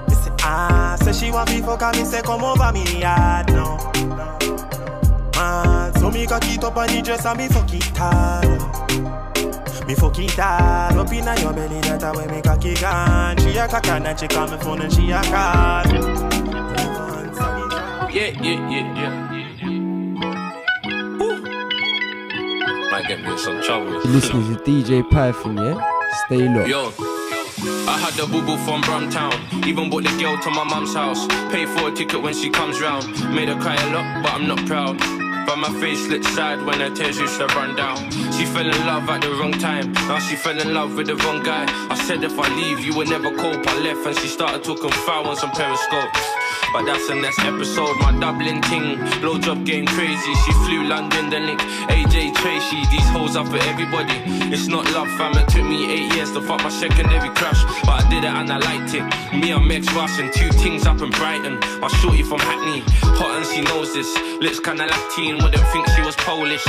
[0.07, 3.49] Me say, ah, say she want me fuck and me say come over me yard
[3.49, 3.91] now.
[5.35, 9.10] Man, so me cock it up on the dress and me fuck it hard.
[9.91, 13.35] Me fuck it hard up inna your belly that a way me cocky gone.
[13.39, 15.83] She a cock and she call me phone and she a call.
[18.09, 19.11] Yeah, yeah, yeah, yeah.
[22.89, 23.91] Might get me some trouble.
[23.91, 25.75] You're listening to DJ Python, yeah?
[26.25, 26.69] Stay locked.
[26.69, 26.93] Yo,
[27.85, 29.67] I had the boo boo from Brumtown.
[29.67, 31.27] Even brought the girl to my mum's house.
[31.51, 33.09] Pay for a ticket when she comes round.
[33.35, 35.20] Made her cry a lot, but I'm not proud.
[35.45, 37.97] But my face looks sad when her tears used to run down.
[38.33, 39.93] She fell in love at the wrong time.
[39.93, 41.65] Now she fell in love with the wrong guy.
[41.89, 43.67] I said if I leave, you will never cope.
[43.67, 46.40] I left and she started talking foul on some periscopes.
[46.73, 47.97] But that's the next episode.
[47.99, 50.33] My Dublin ting, blowjob game crazy.
[50.45, 51.59] She flew London, then link
[51.89, 52.81] AJ Tracey.
[52.91, 54.15] These hoes up for everybody.
[54.53, 55.37] It's not love, fam.
[55.37, 58.51] It took me eight years to fuck my secondary crush, but I did it and
[58.51, 59.03] I liked it.
[59.35, 61.59] Me and Mex Russian, two things up in Brighton.
[61.81, 62.83] My shorty from Hackney,
[63.19, 64.09] hot and she knows this.
[64.39, 66.65] Lips kinda Latin, wouldn't think she was Polish,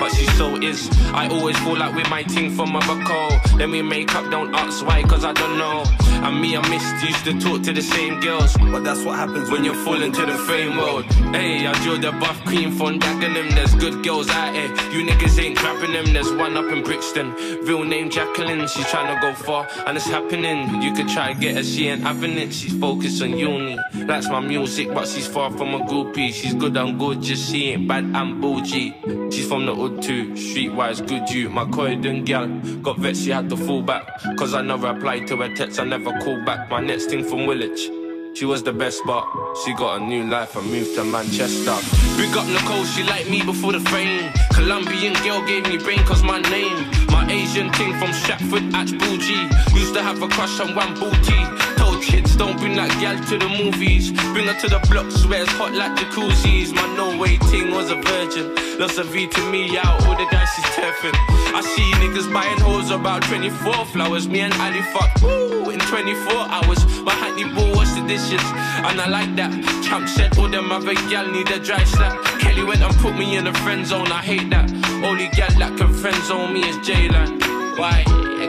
[0.00, 0.90] but she so is.
[1.12, 3.38] I always fall out with my ting from Morocco.
[3.56, 5.84] Then we make up, don't ask why, cause I don't know.
[6.26, 9.43] And me and Mist used to talk to the same girls, but that's what happens
[9.50, 11.04] when you fall into the fame world.
[11.34, 13.54] Hey, I drew the buff queen from Dagenham.
[13.54, 14.68] There's good girls out here.
[14.92, 16.12] You niggas ain't grabbing them.
[16.12, 17.34] There's one up in Brixton.
[17.64, 18.66] Real name Jacqueline.
[18.68, 20.82] She's trying to go far, and it's happening.
[20.82, 22.52] You could try to get her, she ain't having it.
[22.52, 23.78] She's focused on uni.
[23.92, 26.32] That's my music, but she's far from a groupie.
[26.32, 27.48] She's good and gorgeous.
[27.50, 28.94] She ain't bad and bougie.
[29.30, 30.32] She's from the hood too.
[30.32, 31.50] Streetwise, good you.
[31.50, 32.46] My Croydon gal
[32.82, 33.24] got vexed.
[33.24, 34.20] She had to fall back.
[34.38, 35.80] Cause I never replied to her text.
[35.80, 36.70] I never called back.
[36.70, 38.03] My next thing from Woolwich.
[38.34, 39.24] She was the best, but
[39.64, 41.76] she got a new life and moved to Manchester.
[42.16, 44.32] Big up Nicole, she liked me before the fame.
[44.54, 46.86] Colombian girl gave me brain cause my name.
[47.08, 49.50] My Asian ting from Stratford at Bougie.
[49.74, 51.40] Used to have a crush on one booty.
[51.76, 54.12] Told kids don't bring that gal to the movies.
[54.32, 56.72] Bring her to the blocks where it's hot like jacuzzis.
[56.72, 58.54] My no way ting was a virgin.
[58.78, 61.14] Lost a V to me out, all the guys she's turfing.
[61.54, 64.28] I see niggas buying hoes about 24 flowers.
[64.28, 66.80] Me and Ali fuck woo, in 24 hours.
[67.02, 68.42] My Hackney ball wash the dishes,
[68.86, 69.52] and I like that.
[69.84, 72.24] Champ said all them other gal need a dry slap.
[72.40, 74.70] Kelly went and put me in a friend zone, I hate that.
[75.04, 77.40] Only gal that can friend zone me is Jaylan.
[77.78, 78.04] Why?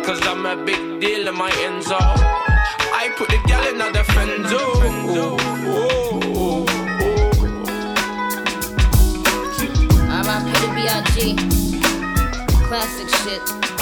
[0.05, 1.99] Cause I'm a big deal in my end zone.
[1.99, 4.75] I put the gal in the friend zone.
[10.27, 10.47] R.I.P.
[10.61, 11.35] to B.I.G.
[12.67, 13.74] Classic shit.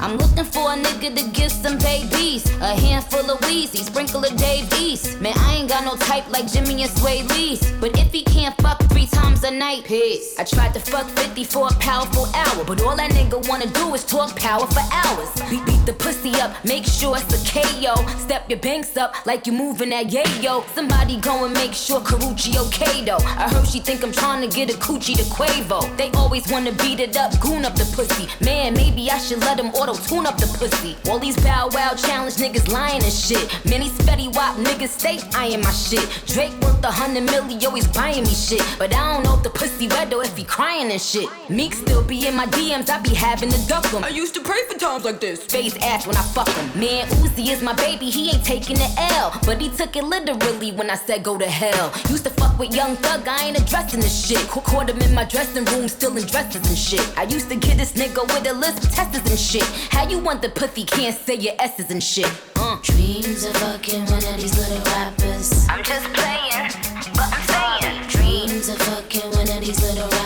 [0.00, 2.48] I'm looking for a nigga to give some babies.
[2.60, 4.32] A handful of Weezy, sprinkle of
[4.78, 5.20] East.
[5.20, 7.72] Man, I ain't got no type like Jxmmi and Swae Lee's.
[7.80, 10.38] But if he can't fuck three times a night, peace.
[10.38, 12.64] I tried to fuck 50 for a powerful hour.
[12.64, 15.30] But all that nigga wanna do is talk power for hours.
[15.50, 17.94] Beat, beat the pussy up, make sure it's a KO.
[18.18, 20.64] Step your banks up like you moving that yayo.
[20.74, 23.24] Somebody go and make sure Karrueche okay though.
[23.24, 25.80] I heard she think I'm trying to get a coochie to Quavo.
[25.96, 28.28] They always wanna beat it up, goon up the pussy.
[28.44, 30.96] Man, maybe I should let them auto tune up the pussy.
[31.10, 33.44] All these bow wow challenge niggas lying and shit.
[33.64, 36.06] Many spetty wop niggas stay eyeing my shit.
[36.26, 38.62] Drake worth a hundred million, always buying me shit.
[38.78, 41.28] But I don't know if the pussy wet or if he crying and shit.
[41.48, 44.04] Meek still be in my DMs, I be having to duck him.
[44.04, 45.44] I used to pray for times like this.
[45.44, 46.66] Face ass when I fuck him.
[46.78, 49.38] Man, Uzi is my baby, he ain't taking the L.
[49.44, 51.92] But he took it literally when I said go to hell.
[52.10, 54.46] Used to fuck with young thug, I ain't addressing this shit.
[54.48, 57.04] Ca- Caught him in my dressing room, still in dresses and shit.
[57.18, 59.64] I used to get this nigga with a list of testers and shit.
[59.90, 62.30] How you want the pussy, can't say your S's and shit.
[62.56, 62.78] Uh.
[62.82, 65.66] Dreams of fucking one of these little rappers.
[65.68, 66.70] I'm just playing,
[67.14, 68.08] but I'm saying.
[68.08, 70.17] Dreams of fucking one of these little rappers.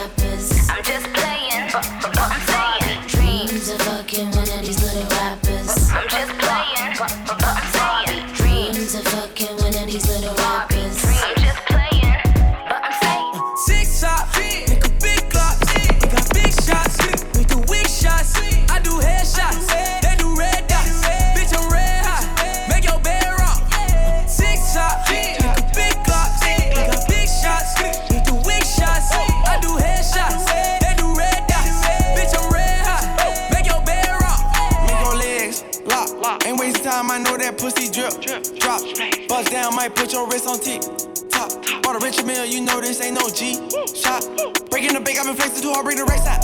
[38.33, 38.81] Drop.
[39.29, 40.81] Bust down, might put your wrist on tick.
[41.29, 41.53] Top.
[41.83, 43.61] Bought a rich meal, you know this ain't no G.
[43.93, 44.25] Shot.
[44.71, 46.41] Breaking the bank, I've been flexing too hard, bring the race out.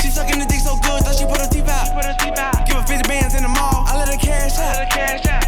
[0.00, 1.92] She sucking the dick so good, thought she put her teeth out.
[2.64, 4.88] Give her 50 bands in the mall, I let her cash out.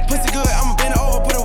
[0.09, 1.36] Pussy good, I'ma bend it over, put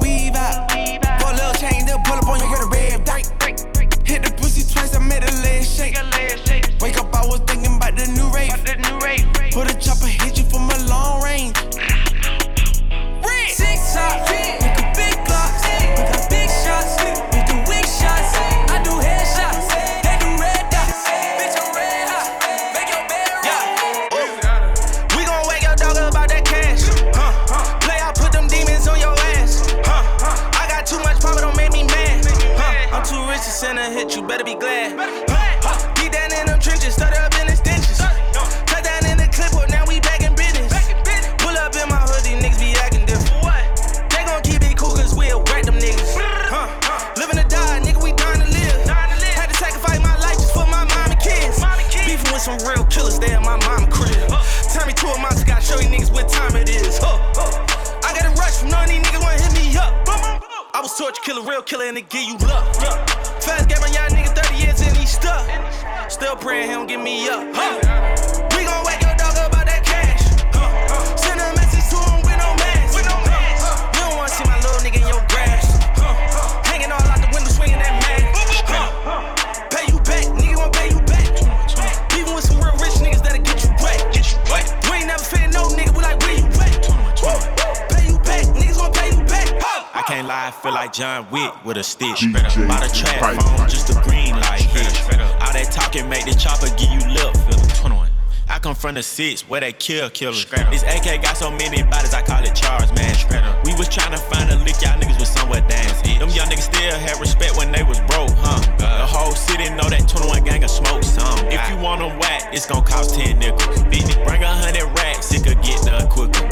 [90.91, 92.15] like John Wick with a stick.
[92.33, 94.91] By the trash phone, just a green light hit.
[95.39, 97.33] All that talking make the chopper give you lip
[97.79, 98.09] 21.
[98.49, 100.45] I come from the six where they kill killers.
[100.45, 103.39] This AK got so many bodies, I call it Charles Manson.
[103.63, 106.01] We was trying to find a lick, y'all niggas was somewhere dance.
[106.01, 108.59] Them young niggas still had respect when they was broke, huh?
[108.77, 111.47] The whole city know that 21 gang of smoke some.
[111.47, 113.79] If you want them whack, it's gonna cost 10 nickels.
[113.87, 116.50] Bitch, bring a hundred racks, it could get done quicker.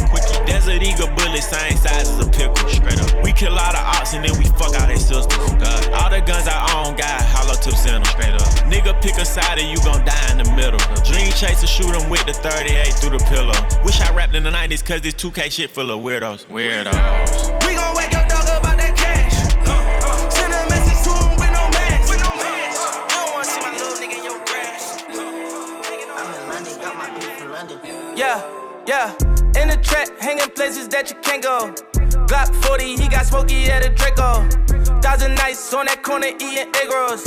[0.60, 0.80] Quickie.
[0.80, 2.56] Desert Eagle bullet, same size as a pickle.
[2.68, 3.24] Straight up.
[3.24, 5.28] We kill all the ops and then we fuck all they sisters.
[5.32, 5.94] Oh, God.
[5.94, 8.06] All the guns I own got hollow tip center.
[8.06, 8.42] Straight up.
[8.70, 10.80] Nigga pick a side and you gon' die in the middle.
[11.04, 13.56] Dream chaser, shoot 'em with the 38 through the pillow.
[13.84, 16.46] Wish I rapped in the 90s cause this 2K shit full of weirdos.
[16.48, 17.66] Weirdos.
[17.66, 19.36] We gon' wake your dog up about that cash.
[19.66, 20.30] Uh, uh.
[20.30, 22.10] Send a message to him with no mask.
[22.10, 22.80] With no mask.
[23.10, 25.04] You don't wanna see my little nigga in your grass.
[26.20, 27.80] I'm in London, got my dude from London.
[28.16, 28.44] Yeah,
[28.86, 29.29] yeah.
[29.56, 31.74] In the trap, hanging places that you can't go.
[32.28, 34.48] Glock 40, he got smoky at a Draco.
[35.02, 37.24] Thousand nights on that corner eating egg rolls.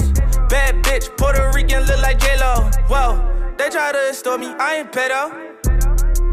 [0.49, 2.71] Bad bitch, Puerto Rican, look like J-Lo.
[2.87, 5.53] Whoa, they try to extort me, I ain't pedo.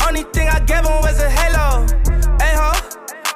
[0.05, 1.85] Only thing I gave him was a halo.
[2.37, 2.71] Hey ho,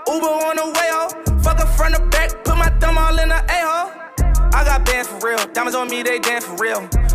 [0.07, 1.09] Uber on the way ho.
[1.41, 3.91] Fuck her front or back, put my thumb all in the a-hole.
[4.53, 6.87] I got bands for real, diamonds on me, they dance for real.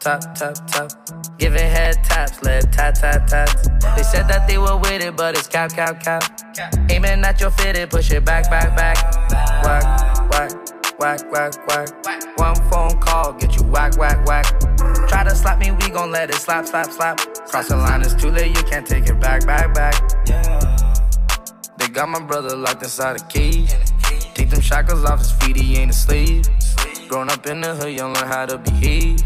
[0.00, 1.38] top, top, top.
[1.38, 3.68] Giving head taps, lip tap, tap, taps.
[3.96, 6.22] They said that they were with it, but it's cap, cap, cap.
[6.90, 8.96] Aiming at your fitted, push it back, back, back.
[9.64, 10.50] Whack, whack,
[10.98, 11.68] whack, whack,
[12.04, 12.38] whack.
[12.38, 14.46] One phone call, get you whack, whack, whack.
[15.08, 17.18] Try to slap me, we gon' let it slap, slap, slap.
[17.46, 19.94] Cross the line, it's too late, you can't take it back, back, back.
[21.78, 23.72] They got my brother locked inside a cage.
[24.34, 26.44] Take them shackles off his feet, he ain't a slave.
[27.08, 29.18] Grown up in the hood, you learn how to behave.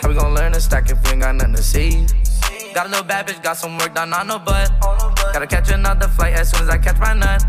[0.00, 2.06] How we gon' learn to stack if we ain't got nothing to see?
[2.74, 4.72] Got a little bad bitch, got some work done on her butt.
[5.32, 7.44] Gotta catch another flight as soon as I catch my nut.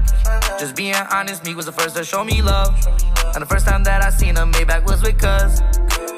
[0.60, 2.76] Just being honest, me was the first to show me love.
[3.34, 5.62] And the first time that I seen her, Maybach was with cuz.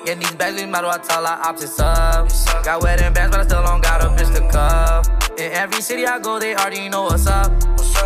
[0.06, 2.30] Getting these bags, we matter what tell our opposites up.
[2.64, 5.40] Got wedding bands, but I still don't got a bitch to cuff.
[5.40, 7.52] In every city I go, they already know what's up.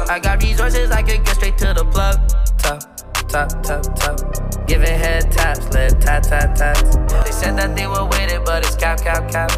[0.10, 2.18] I got resources, I could get straight to the plug.
[2.58, 3.01] Top,
[3.32, 4.68] top, top, top.
[4.68, 6.96] Giving head taps, lip tap, tap, taps.
[7.24, 9.52] They said that they were it, but it's cap, cap, cap.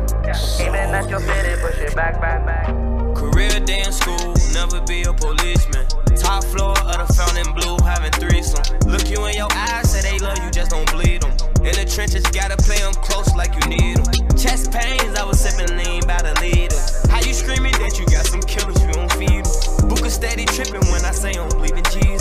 [0.60, 2.68] Aiming at your fitted, push it back, back, back.
[3.16, 5.88] Career day in school, never be a policeman.
[6.16, 8.62] Top floor of the Fontainebleau, having threesome.
[8.86, 11.32] Look you in your eyes, say they love you, just don't bleed them.
[11.66, 14.38] In the trenches, gotta play them close like you need them.
[14.38, 16.78] Chest pains, I was sipping lean by the leader.
[17.10, 19.90] How you screaming that you got some killers, you don't feed them.
[19.90, 22.13] Book a steady tripping when I say I'm believing Jesus.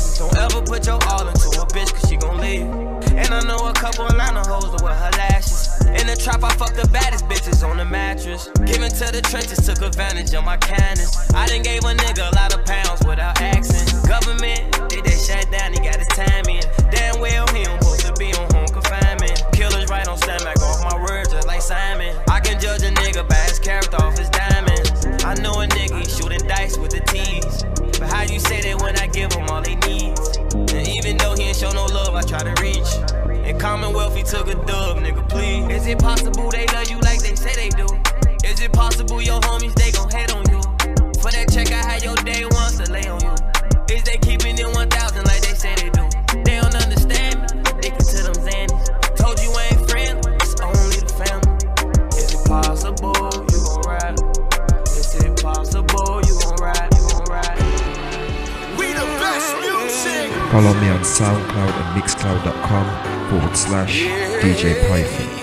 [6.23, 8.49] Trap, I fuck the baddest bitches on the mattress.
[8.65, 11.11] Giving to the trenches, took advantage of my kindness.
[11.35, 13.83] I done gave a nigga a lot of pounds without asking.
[14.07, 16.63] Government, did they shut down, he got his time in.
[16.95, 19.43] Damn well, he don't supposed to be on home confinement.
[19.53, 22.15] Killers right on stand back off my words, just like Simon.
[22.31, 24.91] I can judge a nigga by his character off his diamonds.
[25.27, 27.67] I know a nigga, he shooting dice with the T's.
[27.99, 30.02] But how you say that when I give him all they needs?
[33.63, 35.63] Commonwealth, he took a dub, nigga, please.
[35.71, 37.87] Is it possible they love you like they say they do?
[38.43, 40.59] Is it possible your homies, they gon' hate on you?
[41.23, 43.31] For that check, I had your day ones to lay on you.
[43.95, 44.91] Is they keeping it 1,000
[45.31, 46.11] like they say they do?
[46.43, 48.83] They don't understand me, addicted to them Xannies.
[49.15, 51.55] Told you I ain't friendly, it's only the family.
[52.19, 53.15] Is it possible
[53.47, 54.19] you gon' ride?
[54.91, 56.91] Is it possible you gon' ride?
[56.99, 57.63] You gon' ride?
[58.75, 60.35] We the best music.
[60.51, 64.05] Follow me on SoundCloud and Mixcloud.com forward slash
[64.43, 65.42] DJ Python.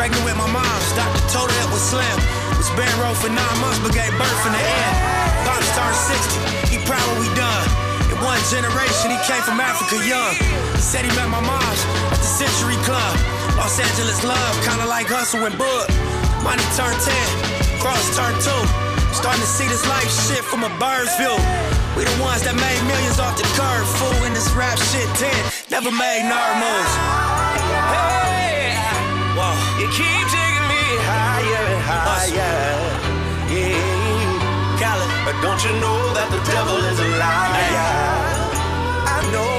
[0.00, 0.80] Pregnant with my mom.
[0.96, 2.16] Doctor told her it was slim.
[2.56, 2.88] Was bed
[3.20, 4.96] for nine months, but gave birth in the end.
[5.44, 6.72] Pops turned 60.
[6.72, 7.66] He proud what we done.
[8.08, 10.32] In one generation, he came from Africa young.
[10.80, 13.12] Said he met my mom's at the Century Club.
[13.60, 15.92] Los Angeles love, kinda like hustle and bud.
[16.40, 17.12] Money turned 10,
[17.84, 18.56] cross turned 2.
[19.12, 21.36] Starting to see this life shit from a bird's view.
[21.92, 23.84] We the ones that made millions off the curve.
[24.00, 25.28] Fool in this rap shit 10.
[25.68, 27.19] Never made nerd moves.
[29.90, 29.98] Hey, Whoa.
[29.98, 32.70] you keep taking me higher and higher.
[33.50, 37.90] Yeah, Khaled, but don't you know that the devil is a liar?
[39.10, 39.50] I know.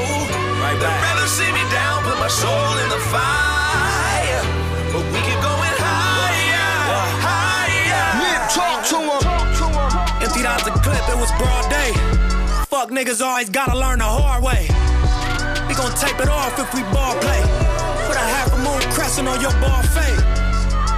[0.64, 4.44] Right They'd rather see me down, put my soul in the fire.
[4.96, 6.72] But we keep going higher,
[7.20, 8.06] higher.
[8.24, 9.20] Nip, talk to him.
[10.24, 11.92] Emptied out the clip, it was broad day.
[12.68, 14.68] Fuck niggas always gotta learn the hard way.
[15.68, 17.71] We gon' tape it off if we ball play.
[18.12, 20.20] Put a half moon crescent on your ball fade.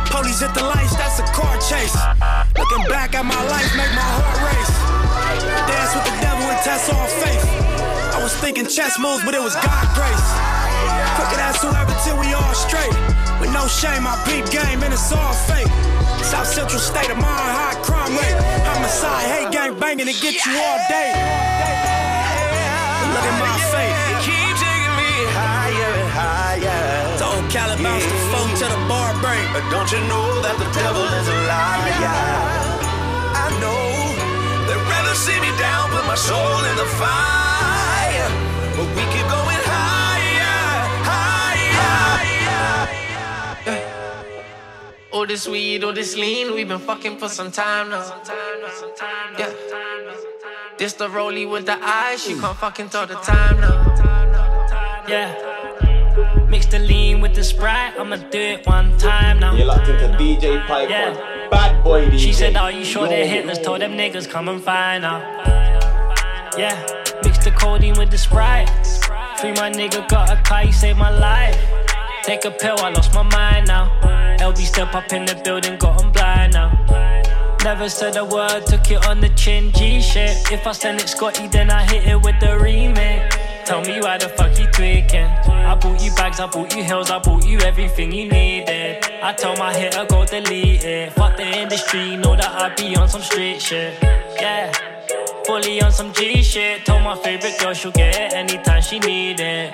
[0.09, 1.93] Police hit the lights, that's a car chase.
[2.57, 4.73] Looking back at my life, make my heart race.
[5.69, 7.45] Dance with the devil and test all faith.
[8.17, 10.29] I was thinking chess moves, but it was God grace.
[11.13, 12.97] Crooked ass whoever till we all straight.
[13.37, 15.69] With no shame, I peep game and it's all fake.
[16.25, 18.37] South Central state of mind, high crime rate.
[18.65, 21.13] Homicide, hate gang banging to get you all day.
[23.13, 24.01] Look at my face.
[24.25, 26.82] Keep taking me higher and higher.
[27.53, 29.45] Told Cali bounce the phone to the bar break.
[29.53, 32.09] But don't you know that the devil is a liar?
[33.45, 33.83] I know
[34.65, 38.29] they'd rather see me down, put my soul in the fire.
[38.75, 40.65] But we keep going higher,
[41.11, 41.77] higher.
[45.11, 48.03] All this weed, all this lean, we've been fucking for some time now.
[49.37, 49.53] Yeah.
[50.79, 55.05] This the rollie with the eyes, she can't fucking tell the time now.
[55.07, 55.35] Yeah.
[56.49, 56.92] Mix the lean
[57.23, 59.55] with the sprite, I'ma do it one time now.
[59.55, 61.47] You're locked into DJ Pipe Yeah.
[61.49, 62.19] Bad Boy DJ.
[62.19, 63.63] She said, Are you sure they're hitless?
[63.63, 65.23] Told them niggas come and find out.
[66.57, 66.75] Yeah,
[67.23, 68.67] mix the codeine with the sprite.
[69.39, 71.57] Free my nigga, got a car, he saved my life.
[72.23, 73.85] Take a pill, I lost my mind now.
[74.41, 76.69] LB step up in the building, got him blind now.
[77.63, 80.51] Never said a word, took it on the chin, G shit.
[80.51, 83.32] If I send it Scotty, then I hit it with the remix.
[83.65, 85.25] Tell me why the fuck you tweaking?
[85.25, 89.03] I bought you bags, I bought you hills, I bought you everything you needed.
[89.23, 91.13] I told my hitter go delete it.
[91.13, 93.97] Fuck the industry, know that I be on some street shit.
[94.01, 94.71] Yeah,
[95.45, 96.85] fully on some G shit.
[96.85, 99.73] Told my favorite girl she'll get it anytime she need it.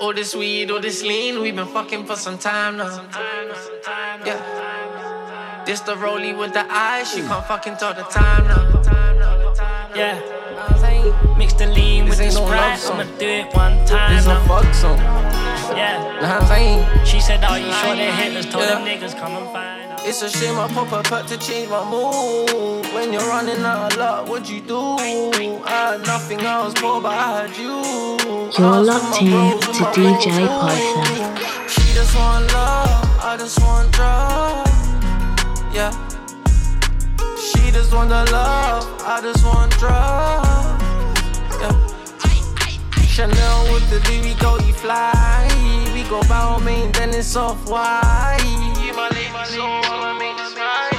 [0.00, 3.08] All this weed, all this lean, we've been fucking for some time now.
[4.24, 5.64] Yeah.
[5.66, 9.05] This the rollie with the eyes, she can't fucking tell the time now.
[9.58, 10.20] Yeah.
[11.38, 13.00] Mix the lean with the ain't no love song.
[13.00, 14.98] I'ma do it one time This a fuck song.
[15.76, 15.98] Yeah.
[16.20, 17.06] Know what I'm saying?
[17.06, 18.50] She said, Are you sure they're hitless?
[18.50, 18.96] Told them Yeah.
[18.96, 20.06] niggas come and find out.
[20.06, 22.86] It's a shame I pop a perk to change my mood.
[22.94, 24.78] When you're running out of luck, what you do?
[24.78, 27.74] I had nothing, I was poor, but I had you.
[28.56, 31.68] You're locked in to DJ Python.
[31.68, 34.70] She just want love, I just want drugs.
[35.74, 36.15] Yeah.
[37.46, 40.48] She just want the love, I just want drugs.
[41.60, 43.06] Yeah.
[43.06, 45.46] Chanel with the Louis Goldie fly.
[45.94, 48.38] We go bow main, then it's off white.
[48.82, 50.90] You my lady, so I'ma make this right.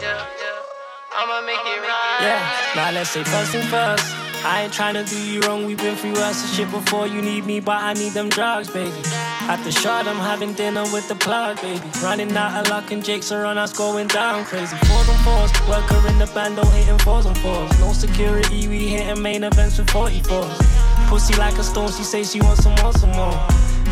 [0.00, 1.18] Yeah, yeah.
[1.18, 2.18] I'ma make it right.
[2.20, 4.06] Yeah, now let's say first thing first.
[4.44, 7.60] I ain't tryna do you wrong, we've been through worse shit before you need me,
[7.60, 9.02] but I need them drugs, baby.
[9.48, 11.80] At the shot, I'm having dinner with the plug, baby.
[12.02, 14.76] Running out of luck and Jake's are on us going down crazy.
[14.86, 17.70] Fours on fours, worker in the band, don't hitting fours on fours.
[17.80, 21.08] No security, we hitting main events with 44s.
[21.08, 23.34] Pussy like a stone, she says she wants some more, some more.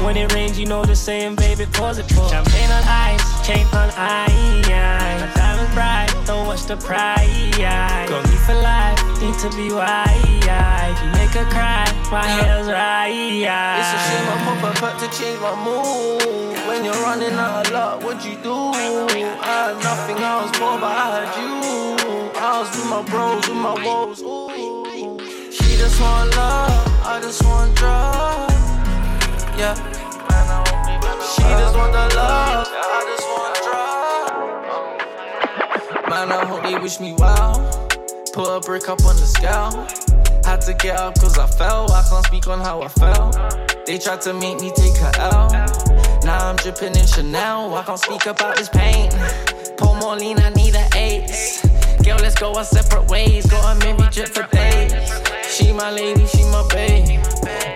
[0.04, 2.28] When it rains, you know the saying, baby, pause it for.
[2.28, 4.30] Champagne on ice, chain on ice.
[5.20, 7.56] My diamonds bright, don't watch the price.
[7.56, 10.98] Got me for life, need to be wise.
[11.02, 13.10] You make her cry, my hair's right.
[13.10, 16.58] It's a shame I pop a perk to change my mood.
[16.66, 18.52] When you're running out of luck, what you do?
[18.52, 18.54] I
[19.42, 21.54] had nothing, I was poor, but I had you.
[22.38, 24.18] I was with my bros, with my woes.
[25.54, 28.54] She just want love, I just want drugs.
[29.58, 29.74] Yeah.
[31.34, 33.19] She just want the love, I just
[36.20, 37.88] Man, I hope they wish me well.
[38.34, 39.72] Put a brick up on the scale.
[40.44, 41.90] Had to get up cause I fell.
[41.90, 43.86] I can't speak on how I felt.
[43.86, 45.48] They tried to make me take a L.
[46.22, 47.74] Now I'm dripping in Chanel.
[47.74, 49.10] I can't speak about this pain.
[49.78, 51.66] Pour more lean, I need an ace.
[52.04, 53.46] Girl, let's go our separate ways.
[53.46, 54.92] Got a Mary drip for days.
[55.48, 57.24] She my lady, she my babe.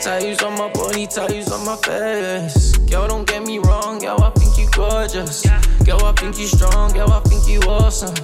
[0.01, 2.77] Tattoos on my body, tattoos on my face.
[2.91, 4.29] Girl, don't get me wrong, girl, I
[4.75, 5.43] gorgeous.
[5.85, 8.15] Girl, I think you strong, girl, I think you awesome.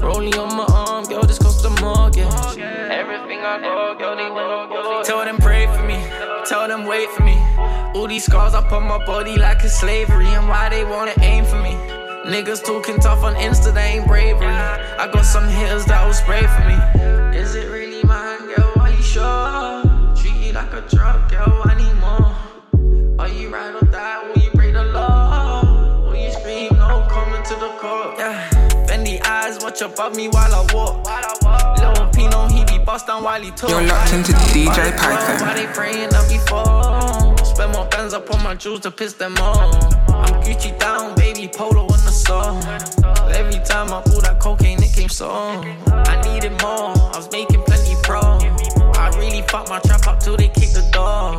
[0.00, 2.26] Rolling on my arm, girl, this cost a mortgage.
[2.58, 5.98] Everything I go, girl, they wanna Tell them pray for me,
[6.44, 7.36] tell them wait for me.
[7.94, 11.44] All these scars up on my body like it's slavery, and why they wanna aim
[11.44, 11.72] for me.
[12.24, 14.46] Niggas talking tough on Insta, they ain't bravery.
[14.46, 17.38] I got some hitters that will spray for me.
[17.38, 18.72] Is it really mine, girl?
[18.78, 20.14] Are you sure?
[20.14, 21.62] Treat you like a drug, girl.
[21.64, 23.18] I need more.
[23.18, 24.39] Are you right or die?
[27.78, 28.18] Court.
[28.18, 28.48] Yeah.
[28.86, 31.06] Fendi eyes, watch above me while I walk.
[31.78, 33.70] Lil Pino, he be bust down while he talk.
[33.70, 35.46] You're locked into the DJ Python.
[35.46, 37.36] Why they praying up before?
[37.44, 39.74] Spend more bands up on my jewels to piss them off.
[40.08, 42.62] I'm Gucci down, baby, polo in the song.
[43.32, 45.30] Every time I pull that cocaine, it came so.
[45.30, 48.20] I needed more, I was making plenty pro.
[48.20, 51.32] I really fucked my trap up till they kicked the door.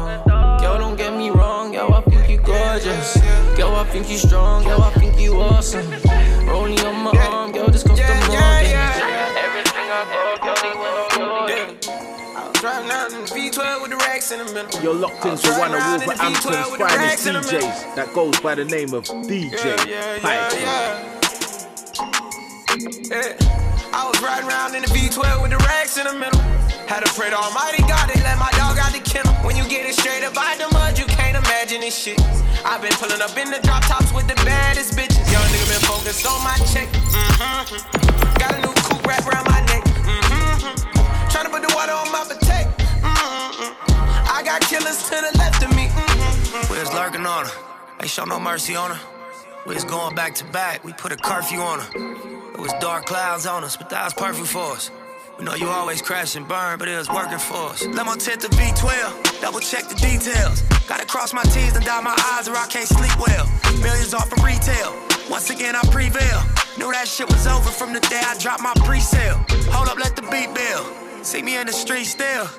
[0.60, 3.18] Girl, don't get me wrong, yo, I think you gorgeous.
[3.58, 5.90] Girl, I think you strong, girl, I think you awesome.
[14.84, 19.58] You're locked into one of Wolverhampton's finest DJs that goes by the name of DJ.
[19.90, 20.22] Yeah.
[23.92, 26.40] I was riding around in the V12 with the racks in the middle.
[26.86, 29.34] Had to pray to Almighty God, they let my dog out the kennel.
[29.42, 32.22] When you get it straight up out the mud, you can't imagine this shit.
[32.64, 35.26] I've been pulling up in the drop tops with the baddest bitches.
[35.32, 36.88] Young nigga been focused on my check.
[36.94, 38.38] Mm-hmm.
[38.38, 39.84] Got a new coupe wrapped around my neck.
[40.06, 40.78] Mm-hmm.
[41.34, 42.81] Tryna put the water on my potato.
[44.42, 45.86] I got killers to the left of me.
[45.86, 46.74] Mm-hmm.
[46.74, 47.52] We was lurking on her.
[48.02, 49.00] Ain't show no mercy on her.
[49.68, 50.84] We was going back to back.
[50.84, 51.90] We put a curfew on her.
[52.56, 54.90] It was dark clouds on us, but that was perfect for us.
[55.38, 57.86] We know you always crash and burn, but it was working for us.
[57.86, 60.62] Let my tent to V12, double check the details.
[60.90, 63.46] Gotta cross my T's and dot my I's or I can't sleep well.
[63.80, 64.98] Millions off of retail.
[65.30, 66.42] Once again, I prevail.
[66.80, 69.38] Knew that shit was over from the day I dropped my pre-sale.
[69.70, 71.24] Hold up, let the beat build.
[71.24, 72.50] See me in the street still.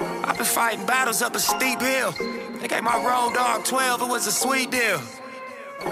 [0.00, 2.12] I've been fighting battles up a steep hill.
[2.60, 5.00] They gave my road dog 12, it was a sweet deal.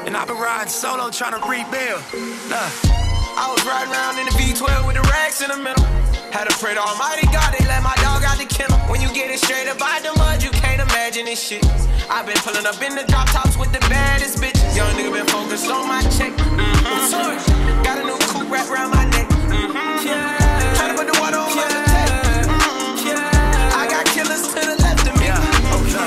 [0.07, 2.03] And I've been riding solo trying to rebuild.
[2.49, 3.03] Nah.
[3.35, 5.85] I was riding around in the V12 with the racks in the middle.
[6.33, 8.79] Had to pray to Almighty God, they let my dog out the kennel.
[8.89, 11.65] When you get it straight up out the mud, you can't imagine this shit.
[12.09, 14.77] I've been pulling up in the drop tops with the baddest bitches.
[14.77, 16.33] Young nigga been focused on my check.
[16.33, 17.83] Mm-hmm.
[17.85, 19.29] Got a new coupe wrapped around my neck.
[19.29, 20.07] Mm-hmm.
[20.07, 20.42] Yeah.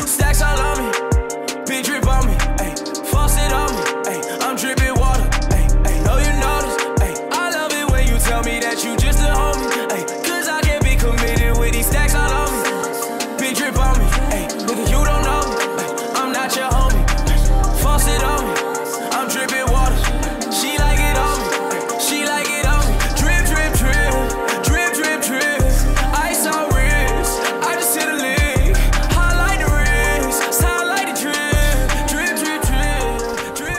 [0.08, 0.75] Stacks all on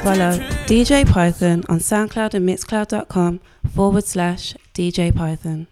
[0.07, 0.39] Follow
[0.69, 3.41] DJ Python on SoundCloud and Mixcloud.com
[3.74, 5.66] forward slash DJ Python.